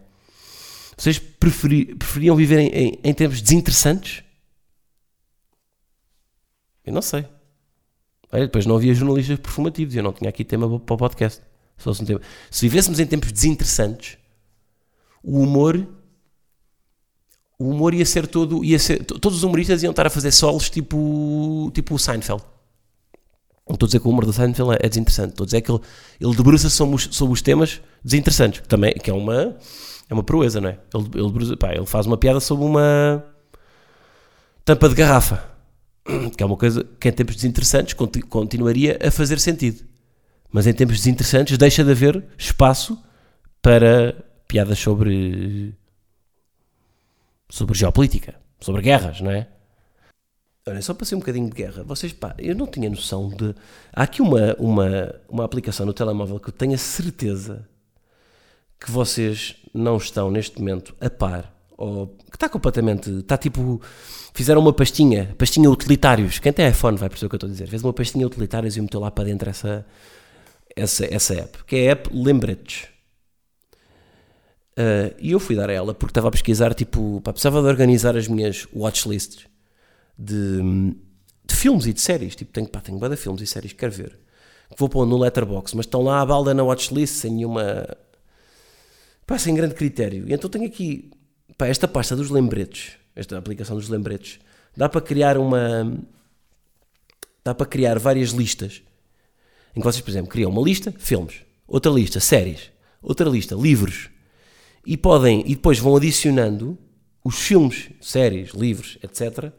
Vocês 0.97 1.19
preferi, 1.19 1.95
preferiam 1.95 2.35
viver 2.35 2.59
em, 2.59 2.67
em, 2.67 2.99
em 3.03 3.13
tempos 3.13 3.41
desinteressantes? 3.41 4.23
Eu 6.83 6.93
não 6.93 7.01
sei. 7.01 7.25
Olha, 8.31 8.45
depois 8.45 8.65
não 8.65 8.75
havia 8.75 8.93
jornalistas 8.93 9.39
perfumativos, 9.39 9.95
eu 9.95 10.03
não 10.03 10.11
tinha 10.11 10.29
aqui 10.29 10.43
tema 10.43 10.79
para 10.79 10.93
o 10.93 10.97
podcast. 10.97 11.41
Se, 11.77 11.89
um 11.89 11.93
tema. 11.93 12.21
se 12.49 12.61
vivêssemos 12.67 12.99
em 12.99 13.05
tempos 13.05 13.31
desinteressantes, 13.31 14.17
o 15.23 15.39
humor 15.39 15.87
o 17.59 17.69
humor 17.69 17.93
ia 17.93 18.05
ser 18.05 18.27
todo 18.27 18.63
ia 18.63 18.77
ser, 18.77 19.03
todos 19.03 19.37
os 19.37 19.43
humoristas 19.43 19.81
iam 19.81 19.89
estar 19.89 20.05
a 20.05 20.09
fazer 20.11 20.31
solos 20.31 20.69
tipo 20.69 21.71
tipo 21.73 21.95
o 21.95 21.99
Seinfeld 21.99 22.43
estou 23.73 23.85
a 23.85 23.87
dizer 23.87 23.99
que 23.99 24.07
o 24.07 24.11
humor 24.11 24.25
do 24.25 24.33
Seinfeld 24.33 24.73
é, 24.73 24.85
é 24.85 24.89
desinteressante. 24.89 25.29
Estou 25.29 25.43
a 25.43 25.45
dizer 25.45 25.61
que 25.61 25.71
ele, 25.71 25.81
ele 26.19 26.35
debruça 26.35 26.69
sobre 26.69 26.95
os, 26.95 27.09
sobre 27.11 27.33
os 27.33 27.41
temas 27.41 27.81
desinteressantes 28.03 28.61
que 28.61 28.67
também 28.67 28.93
que 28.93 29.09
é 29.09 29.13
uma 29.13 29.55
é 30.09 30.13
uma 30.13 30.23
proeza 30.23 30.61
não 30.61 30.69
é? 30.69 30.79
Ele, 30.93 31.09
ele, 31.15 31.57
pá, 31.57 31.73
ele 31.73 31.85
faz 31.85 32.05
uma 32.05 32.17
piada 32.17 32.39
sobre 32.39 32.65
uma 32.65 33.23
tampa 34.63 34.87
de 34.87 34.95
garrafa 34.95 35.43
que 36.35 36.41
é 36.41 36.45
uma 36.45 36.57
coisa 36.57 36.85
que 36.99 37.09
em 37.09 37.11
tempos 37.11 37.35
desinteressantes 37.35 37.93
continuaria 38.29 38.97
a 39.05 39.11
fazer 39.11 39.39
sentido. 39.39 39.85
Mas 40.51 40.65
em 40.65 40.73
tempos 40.73 40.97
desinteressantes 40.97 41.57
deixa 41.57 41.83
de 41.83 41.91
haver 41.91 42.23
espaço 42.37 42.97
para 43.61 44.15
piadas 44.47 44.79
sobre 44.79 45.75
sobre 47.49 47.77
geopolítica, 47.77 48.35
sobre 48.59 48.81
guerras, 48.81 49.21
não 49.21 49.31
é? 49.31 49.47
Olha, 50.67 50.81
só 50.81 50.93
para 50.93 51.05
ser 51.05 51.15
um 51.15 51.19
bocadinho 51.19 51.49
de 51.49 51.55
guerra, 51.55 51.81
vocês, 51.83 52.11
pá, 52.11 52.35
eu 52.37 52.53
não 52.53 52.67
tinha 52.67 52.89
noção 52.89 53.29
de. 53.29 53.55
Há 53.93 54.03
aqui 54.03 54.21
uma, 54.21 54.53
uma, 54.59 55.15
uma 55.29 55.45
aplicação 55.45 55.85
no 55.85 55.93
telemóvel 55.93 56.41
que 56.41 56.49
eu 56.49 56.53
tenho 56.53 56.73
a 56.73 56.77
certeza 56.77 57.65
que 58.77 58.91
vocês 58.91 59.55
não 59.73 59.95
estão 59.95 60.29
neste 60.29 60.59
momento 60.59 60.93
a 60.99 61.09
par, 61.09 61.53
ou 61.77 62.07
que 62.29 62.35
está 62.35 62.49
completamente. 62.49 63.09
Está 63.09 63.37
tipo. 63.37 63.81
Fizeram 64.33 64.59
uma 64.59 64.73
pastinha, 64.73 65.33
pastinha 65.37 65.69
utilitários. 65.71 66.37
Quem 66.37 66.51
tem 66.51 66.67
iPhone 66.67 66.97
vai 66.97 67.07
perceber 67.07 67.27
o 67.27 67.29
que 67.29 67.35
eu 67.35 67.37
estou 67.37 67.49
a 67.49 67.51
dizer. 67.51 67.67
Fez 67.67 67.81
uma 67.81 67.93
pastinha 67.93 68.27
utilitários 68.27 68.75
e 68.75 68.81
meteu 68.81 68.99
lá 68.99 69.09
para 69.09 69.23
dentro 69.23 69.49
essa, 69.49 69.85
essa, 70.75 71.05
essa 71.05 71.33
app, 71.33 71.63
que 71.63 71.77
é 71.77 71.87
a 71.87 71.91
app 71.93 72.09
Lembretes. 72.13 72.89
Uh, 74.77 75.15
e 75.17 75.31
eu 75.31 75.39
fui 75.39 75.55
dar 75.55 75.69
a 75.69 75.73
ela 75.73 75.93
porque 75.93 76.11
estava 76.11 76.27
a 76.27 76.31
pesquisar, 76.31 76.73
tipo, 76.73 77.21
pá, 77.21 77.31
precisava 77.31 77.61
de 77.61 77.67
organizar 77.67 78.17
as 78.17 78.27
minhas 78.27 78.67
watchlists 78.75 79.47
de, 80.17 80.61
de 81.45 81.55
filmes 81.55 81.85
e 81.85 81.93
de 81.93 82.01
séries. 82.01 82.35
Tipo, 82.35 82.51
tenho, 82.51 82.67
pá, 82.67 82.81
tenho 82.81 82.97
de 82.97 83.15
filmes 83.15 83.41
e 83.41 83.47
séries 83.47 83.71
que 83.71 83.79
quero 83.79 83.91
ver. 83.91 84.19
Que 84.69 84.77
vou 84.77 84.89
pôr 84.89 85.05
no 85.05 85.17
letterbox, 85.17 85.73
mas 85.73 85.85
estão 85.85 86.01
lá 86.01 86.21
à 86.21 86.25
balda 86.25 86.53
na 86.53 86.63
watchlist 86.63 87.15
sem 87.15 87.31
nenhuma. 87.31 87.87
pá, 89.25 89.37
sem 89.37 89.53
grande 89.55 89.75
critério. 89.75 90.27
E 90.27 90.33
então 90.33 90.49
tenho 90.49 90.65
aqui, 90.65 91.11
pá, 91.57 91.67
esta 91.67 91.87
pasta 91.87 92.15
dos 92.15 92.29
lembretes, 92.29 92.93
esta 93.15 93.37
aplicação 93.37 93.75
dos 93.75 93.89
lembretes, 93.89 94.39
dá 94.75 94.89
para 94.89 95.01
criar 95.01 95.37
uma. 95.37 95.97
dá 97.43 97.53
para 97.53 97.65
criar 97.65 97.99
várias 97.99 98.31
listas. 98.31 98.81
Em 99.75 99.79
que 99.79 99.85
vocês, 99.85 100.01
por 100.01 100.09
exemplo, 100.09 100.29
criam 100.29 100.49
uma 100.49 100.61
lista, 100.61 100.93
filmes, 100.97 101.41
outra 101.67 101.91
lista, 101.91 102.19
séries, 102.19 102.71
outra 103.01 103.29
lista, 103.29 103.55
livros 103.55 104.09
e 104.87 104.95
podem 104.95 105.43
e 105.45 105.53
depois 105.53 105.77
vão 105.79 105.97
adicionando 105.97 106.77
os 107.21 107.35
filmes, 107.35 107.89
séries, 107.99 108.51
livros, 108.51 108.97
etc. 109.03 109.51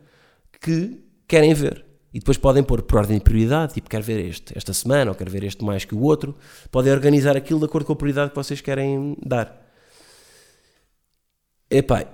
que 0.60 1.02
querem 1.26 1.54
ver. 1.54 1.84
E 2.12 2.18
depois 2.18 2.38
podem 2.38 2.62
pôr 2.62 2.82
por 2.82 2.98
ordem 2.98 3.18
de 3.18 3.24
prioridade, 3.24 3.74
tipo, 3.74 3.88
quero 3.88 4.02
ver 4.02 4.24
este 4.24 4.56
esta 4.56 4.72
semana, 4.72 5.10
ou 5.10 5.14
quero 5.14 5.30
ver 5.30 5.44
este 5.44 5.62
mais 5.64 5.84
que 5.84 5.94
o 5.94 6.00
outro. 6.00 6.34
Podem 6.70 6.92
organizar 6.92 7.36
aquilo 7.36 7.58
de 7.58 7.66
acordo 7.66 7.86
com 7.86 7.92
a 7.92 7.96
prioridade 7.96 8.30
que 8.30 8.36
vocês 8.36 8.60
querem 8.60 9.16
dar. 9.24 9.66
Epá, 11.70 12.06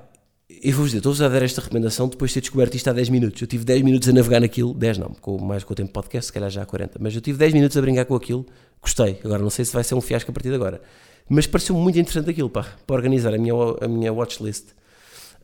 eu 0.48 0.72
vou-vos 0.72 0.90
dizer, 0.90 0.98
estou-vos 0.98 1.22
a 1.22 1.28
dar 1.28 1.42
esta 1.42 1.60
recomendação 1.60 2.08
depois 2.08 2.30
de 2.30 2.34
ter 2.34 2.40
descoberto 2.40 2.74
isto 2.74 2.88
há 2.88 2.92
10 2.92 3.08
minutos. 3.08 3.40
Eu 3.40 3.46
tive 3.46 3.64
10 3.64 3.82
minutos 3.82 4.08
a 4.08 4.12
navegar 4.12 4.40
naquilo, 4.40 4.74
10 4.74 4.98
não, 4.98 5.08
com, 5.20 5.38
mais 5.38 5.64
com 5.64 5.72
o 5.72 5.76
tempo 5.76 5.92
podcast, 5.92 6.26
se 6.26 6.32
calhar 6.32 6.50
já 6.50 6.62
há 6.62 6.66
40, 6.66 6.98
mas 7.00 7.14
eu 7.14 7.20
tive 7.20 7.38
10 7.38 7.54
minutos 7.54 7.76
a 7.76 7.80
brincar 7.80 8.04
com 8.04 8.14
aquilo, 8.14 8.44
gostei. 8.82 9.20
Agora 9.24 9.42
não 9.42 9.50
sei 9.50 9.64
se 9.64 9.72
vai 9.72 9.84
ser 9.84 9.94
um 9.94 10.00
fiasco 10.00 10.30
a 10.30 10.34
partir 10.34 10.50
de 10.50 10.56
agora. 10.56 10.82
Mas 11.28 11.46
pareceu 11.46 11.74
muito 11.74 11.98
interessante 11.98 12.30
aquilo, 12.30 12.50
pá, 12.50 12.66
para 12.86 12.96
organizar 12.96 13.32
a 13.32 13.38
minha, 13.38 13.54
a 13.80 13.88
minha 13.88 14.12
watchlist. 14.12 14.68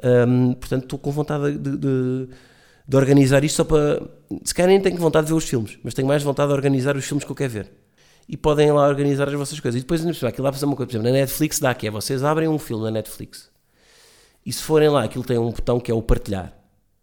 Um, 0.03 0.55
portanto, 0.55 0.85
estou 0.85 0.99
com 0.99 1.11
vontade 1.11 1.57
de, 1.59 1.77
de, 1.77 2.29
de, 2.91 2.97
organizar 2.97 3.45
isto 3.45 3.57
só 3.57 3.65
para. 3.65 4.03
Se 4.45 4.55
calhar 4.55 4.71
nem 4.71 4.81
tenho 4.81 4.97
vontade 4.97 5.27
de 5.27 5.33
ver 5.33 5.39
os 5.39 5.45
filmes, 5.45 5.79
mas 5.83 5.95
tenho 5.95 6.09
mais 6.09 6.23
vontade 6.23 6.49
de 6.49 6.55
organizar 6.55 6.97
os 6.97 7.05
filmes 7.05 7.25
que 7.25 7.31
eu 7.31 7.37
quero 7.37 7.53
ver. 7.53 7.73
E 8.29 8.37
podem 8.37 8.71
lá 8.71 8.87
organizar 8.87 9.29
as 9.29 9.35
vossas 9.35 9.59
coisas. 9.59 9.81
E 9.81 9.83
depois, 9.83 10.05
aquilo 10.23 10.45
lá 10.45 10.53
fazer 10.53 10.67
uma 10.67 10.77
coisa, 10.77 10.89
por 10.89 10.93
exemplo, 10.93 11.11
na 11.11 11.19
Netflix 11.19 11.59
dá 11.59 11.75
que 11.75 11.87
é 11.87 11.91
vocês 11.91 12.23
abrem 12.23 12.49
um 12.49 12.59
filme 12.59 12.85
na 12.85 12.91
Netflix 12.91 13.51
e 14.47 14.53
se 14.53 14.63
forem 14.63 14.89
lá, 14.89 15.05
aquilo 15.05 15.25
tem 15.25 15.37
um 15.37 15.51
botão 15.51 15.79
que 15.79 15.91
é 15.91 15.95
o 15.95 16.01
partilhar. 16.01 16.53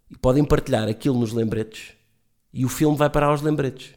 E 0.09 0.17
podem 0.17 0.43
partilhar 0.43 0.87
aquilo 0.87 1.19
nos 1.19 1.33
lembretes 1.33 1.93
e 2.53 2.65
o 2.65 2.69
filme 2.69 2.97
vai 2.97 3.09
parar 3.09 3.27
aos 3.27 3.41
lembretes. 3.41 3.93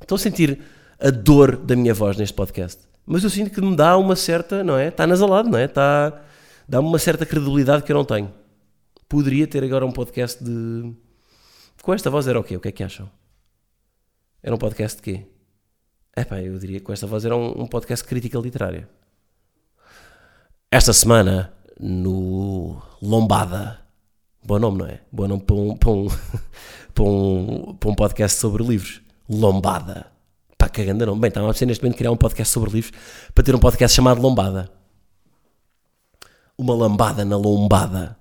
Estou 0.00 0.16
a 0.16 0.18
sentir 0.18 0.60
a 0.98 1.10
dor 1.10 1.56
da 1.56 1.76
minha 1.76 1.94
voz 1.94 2.16
neste 2.16 2.34
podcast 2.34 2.88
mas 3.08 3.24
eu 3.24 3.30
sinto 3.30 3.50
que 3.50 3.60
me 3.62 3.74
dá 3.74 3.96
uma 3.96 4.14
certa, 4.14 4.62
não 4.62 4.76
é? 4.76 4.88
Está 4.88 5.06
nasalado, 5.06 5.48
não 5.48 5.58
é? 5.58 5.64
Está, 5.64 6.20
dá-me 6.68 6.86
uma 6.86 6.98
certa 6.98 7.24
credibilidade 7.24 7.82
que 7.82 7.90
eu 7.90 7.96
não 7.96 8.04
tenho. 8.04 8.30
Poderia 9.08 9.46
ter 9.46 9.64
agora 9.64 9.86
um 9.86 9.92
podcast 9.92 10.42
de. 10.42 10.94
Com 11.82 11.94
esta 11.94 12.10
voz 12.10 12.26
era 12.28 12.38
o 12.38 12.44
quê? 12.44 12.56
O 12.56 12.60
que 12.60 12.68
é 12.68 12.72
que 12.72 12.84
acham? 12.84 13.10
Era 14.42 14.54
um 14.54 14.58
podcast 14.58 14.96
de 14.98 15.02
quê? 15.02 15.26
É 16.14 16.24
pá, 16.24 16.40
eu 16.42 16.58
diria 16.58 16.78
que 16.78 16.84
com 16.84 16.92
esta 16.92 17.06
voz 17.06 17.24
era 17.24 17.34
um, 17.34 17.62
um 17.62 17.66
podcast 17.66 18.04
de 18.04 18.08
crítica 18.08 18.38
literária. 18.38 18.88
Esta 20.70 20.92
semana, 20.92 21.54
no 21.80 22.82
Lombada. 23.00 23.80
Bom 24.44 24.58
nome, 24.58 24.78
não 24.78 24.86
é? 24.86 25.00
Bom 25.10 25.26
nome 25.26 25.42
para 25.42 25.56
um, 25.56 25.76
para 25.76 25.90
um, 25.90 26.06
para 26.92 27.04
um, 27.04 27.76
para 27.76 27.90
um 27.90 27.94
podcast 27.94 28.38
sobre 28.38 28.62
livros. 28.62 29.00
Lombada. 29.26 30.12
Pá, 30.58 30.68
cagando 30.68 31.06
não. 31.06 31.18
Bem, 31.18 31.28
estava 31.28 31.46
a 31.46 31.66
neste 31.66 31.82
momento 31.82 31.96
criar 31.96 32.10
um 32.10 32.16
podcast 32.16 32.52
sobre 32.52 32.70
livros 32.70 32.92
para 33.32 33.42
ter 33.42 33.54
um 33.54 33.58
podcast 33.58 33.94
chamado 33.96 34.20
Lombada. 34.20 34.70
Uma 36.58 36.74
lambada 36.74 37.24
na 37.24 37.36
lombada. 37.36 38.18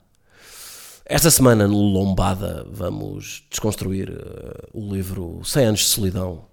Esta 1.09 1.31
semana 1.31 1.67
no 1.67 1.77
Lombada 1.77 2.67
vamos 2.69 3.45
desconstruir 3.49 4.09
uh, 4.09 4.67
o 4.73 4.93
livro 4.93 5.41
100 5.43 5.65
anos 5.65 5.79
de 5.79 5.85
solidão 5.85 6.45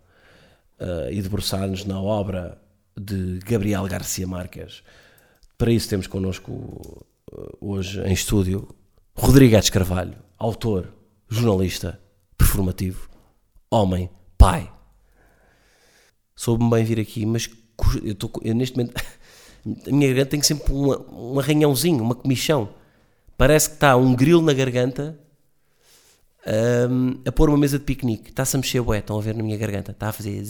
uh, 0.80 1.10
e 1.10 1.20
debruçar-nos 1.20 1.84
na 1.84 2.00
obra 2.00 2.56
de 2.96 3.40
Gabriel 3.40 3.86
Garcia 3.88 4.26
Marques. 4.26 4.82
Para 5.58 5.72
isso 5.72 5.88
temos 5.88 6.06
connosco 6.06 6.52
uh, 6.52 7.58
hoje 7.60 8.00
em 8.02 8.12
estúdio 8.12 8.72
Rodrigues 9.14 9.70
Carvalho, 9.70 10.16
autor, 10.38 10.88
jornalista, 11.28 12.00
performativo, 12.38 13.08
homem, 13.70 14.08
pai 14.38 14.72
soube-me 16.34 16.70
bem 16.70 16.84
vir 16.84 17.00
aqui, 17.00 17.24
mas 17.24 17.48
eu, 18.02 18.12
estou, 18.12 18.30
neste 18.54 18.76
momento, 18.76 18.94
a 19.86 19.90
minha 19.90 20.08
garganta 20.08 20.30
tem 20.30 20.42
sempre 20.42 20.72
uma, 20.72 20.98
um 21.10 21.38
arranhãozinho, 21.38 22.02
uma 22.02 22.14
comichão. 22.14 22.68
Parece 23.36 23.70
que 23.70 23.76
está 23.76 23.96
um 23.96 24.14
grilo 24.14 24.42
na 24.42 24.52
garganta 24.52 25.18
um, 26.46 27.20
a 27.26 27.32
pôr 27.32 27.48
uma 27.48 27.58
mesa 27.58 27.78
de 27.78 27.84
piquenique. 27.84 28.30
Está-se 28.30 28.56
a 28.56 28.58
mexer, 28.58 28.80
bué, 28.80 28.98
estão 28.98 29.18
a 29.18 29.20
ver 29.20 29.34
na 29.34 29.42
minha 29.42 29.56
garganta. 29.56 29.92
Está 29.92 30.08
a 30.08 30.12
fazer. 30.12 30.42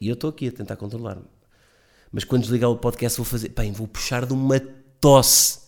E 0.00 0.08
eu 0.08 0.14
estou 0.14 0.30
aqui 0.30 0.48
a 0.48 0.52
tentar 0.52 0.76
controlar-me. 0.76 1.24
Mas 2.10 2.24
quando 2.24 2.42
desligar 2.42 2.70
o 2.70 2.76
podcast, 2.76 3.18
vou 3.18 3.24
fazer. 3.24 3.50
Bem, 3.50 3.72
vou 3.72 3.86
puxar 3.86 4.24
de 4.24 4.32
uma 4.32 4.58
tosse 5.00 5.60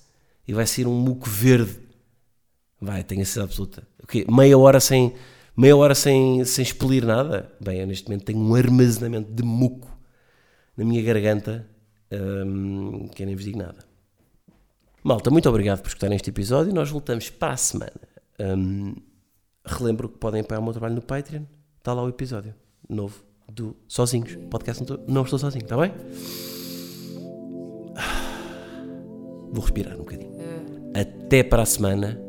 e 0.46 0.52
vai 0.52 0.66
ser 0.66 0.86
um 0.86 0.94
muco 0.94 1.28
verde. 1.28 1.78
Vai, 2.80 3.02
tenho 3.04 3.22
a 3.22 3.24
certeza 3.24 3.44
absoluta. 3.44 3.88
Okay, 4.02 4.24
meia 4.28 4.56
hora 4.56 4.80
sem 4.80 5.14
meia 5.56 5.76
hora 5.76 5.94
sem, 5.94 6.44
sem 6.44 6.62
expelir 6.62 7.04
nada. 7.04 7.52
Bem, 7.60 7.80
eu 7.80 7.86
neste 7.86 8.08
momento 8.08 8.24
tenho 8.24 8.38
um 8.38 8.54
armazenamento 8.54 9.32
de 9.32 9.42
muco 9.42 9.90
na 10.76 10.84
minha 10.84 11.02
garganta 11.02 11.66
hum, 12.12 13.08
que 13.08 13.24
eu 13.24 13.26
nem 13.26 13.34
vos 13.34 13.44
digo 13.44 13.58
nada. 13.58 13.87
Malta, 15.02 15.30
muito 15.30 15.48
obrigado 15.48 15.80
por 15.80 15.88
escutarem 15.88 16.16
este 16.16 16.30
episódio. 16.30 16.74
Nós 16.74 16.90
voltamos 16.90 17.30
para 17.30 17.52
a 17.52 17.56
semana. 17.56 17.92
Hum, 18.40 18.94
relembro 19.64 20.08
que 20.08 20.18
podem 20.18 20.40
apoiar 20.40 20.60
o 20.60 20.62
meu 20.62 20.72
trabalho 20.72 20.94
no 20.94 21.02
Patreon. 21.02 21.42
Está 21.78 21.92
lá 21.92 22.02
o 22.02 22.08
episódio 22.08 22.54
novo 22.88 23.22
do 23.50 23.76
Sozinhos. 23.86 24.36
Podcast 24.50 24.82
não 24.82 24.94
estou, 24.96 25.06
não 25.14 25.22
estou 25.22 25.38
sozinho, 25.38 25.64
está 25.64 25.76
bem? 25.76 25.92
Vou 29.50 29.62
respirar 29.62 29.94
um 29.94 29.98
bocadinho. 29.98 30.32
Até 30.94 31.42
para 31.42 31.62
a 31.62 31.66
semana. 31.66 32.20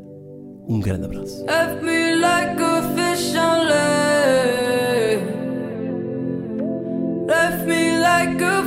Um 0.68 0.80
grande 0.80 1.06
abraço. 1.06 1.44
Left 7.30 7.66
me 7.66 7.98
like 7.98 8.42
a 8.42 8.59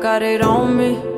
got 0.00 0.22
it 0.22 0.40
on 0.40 0.78
me. 0.78 1.09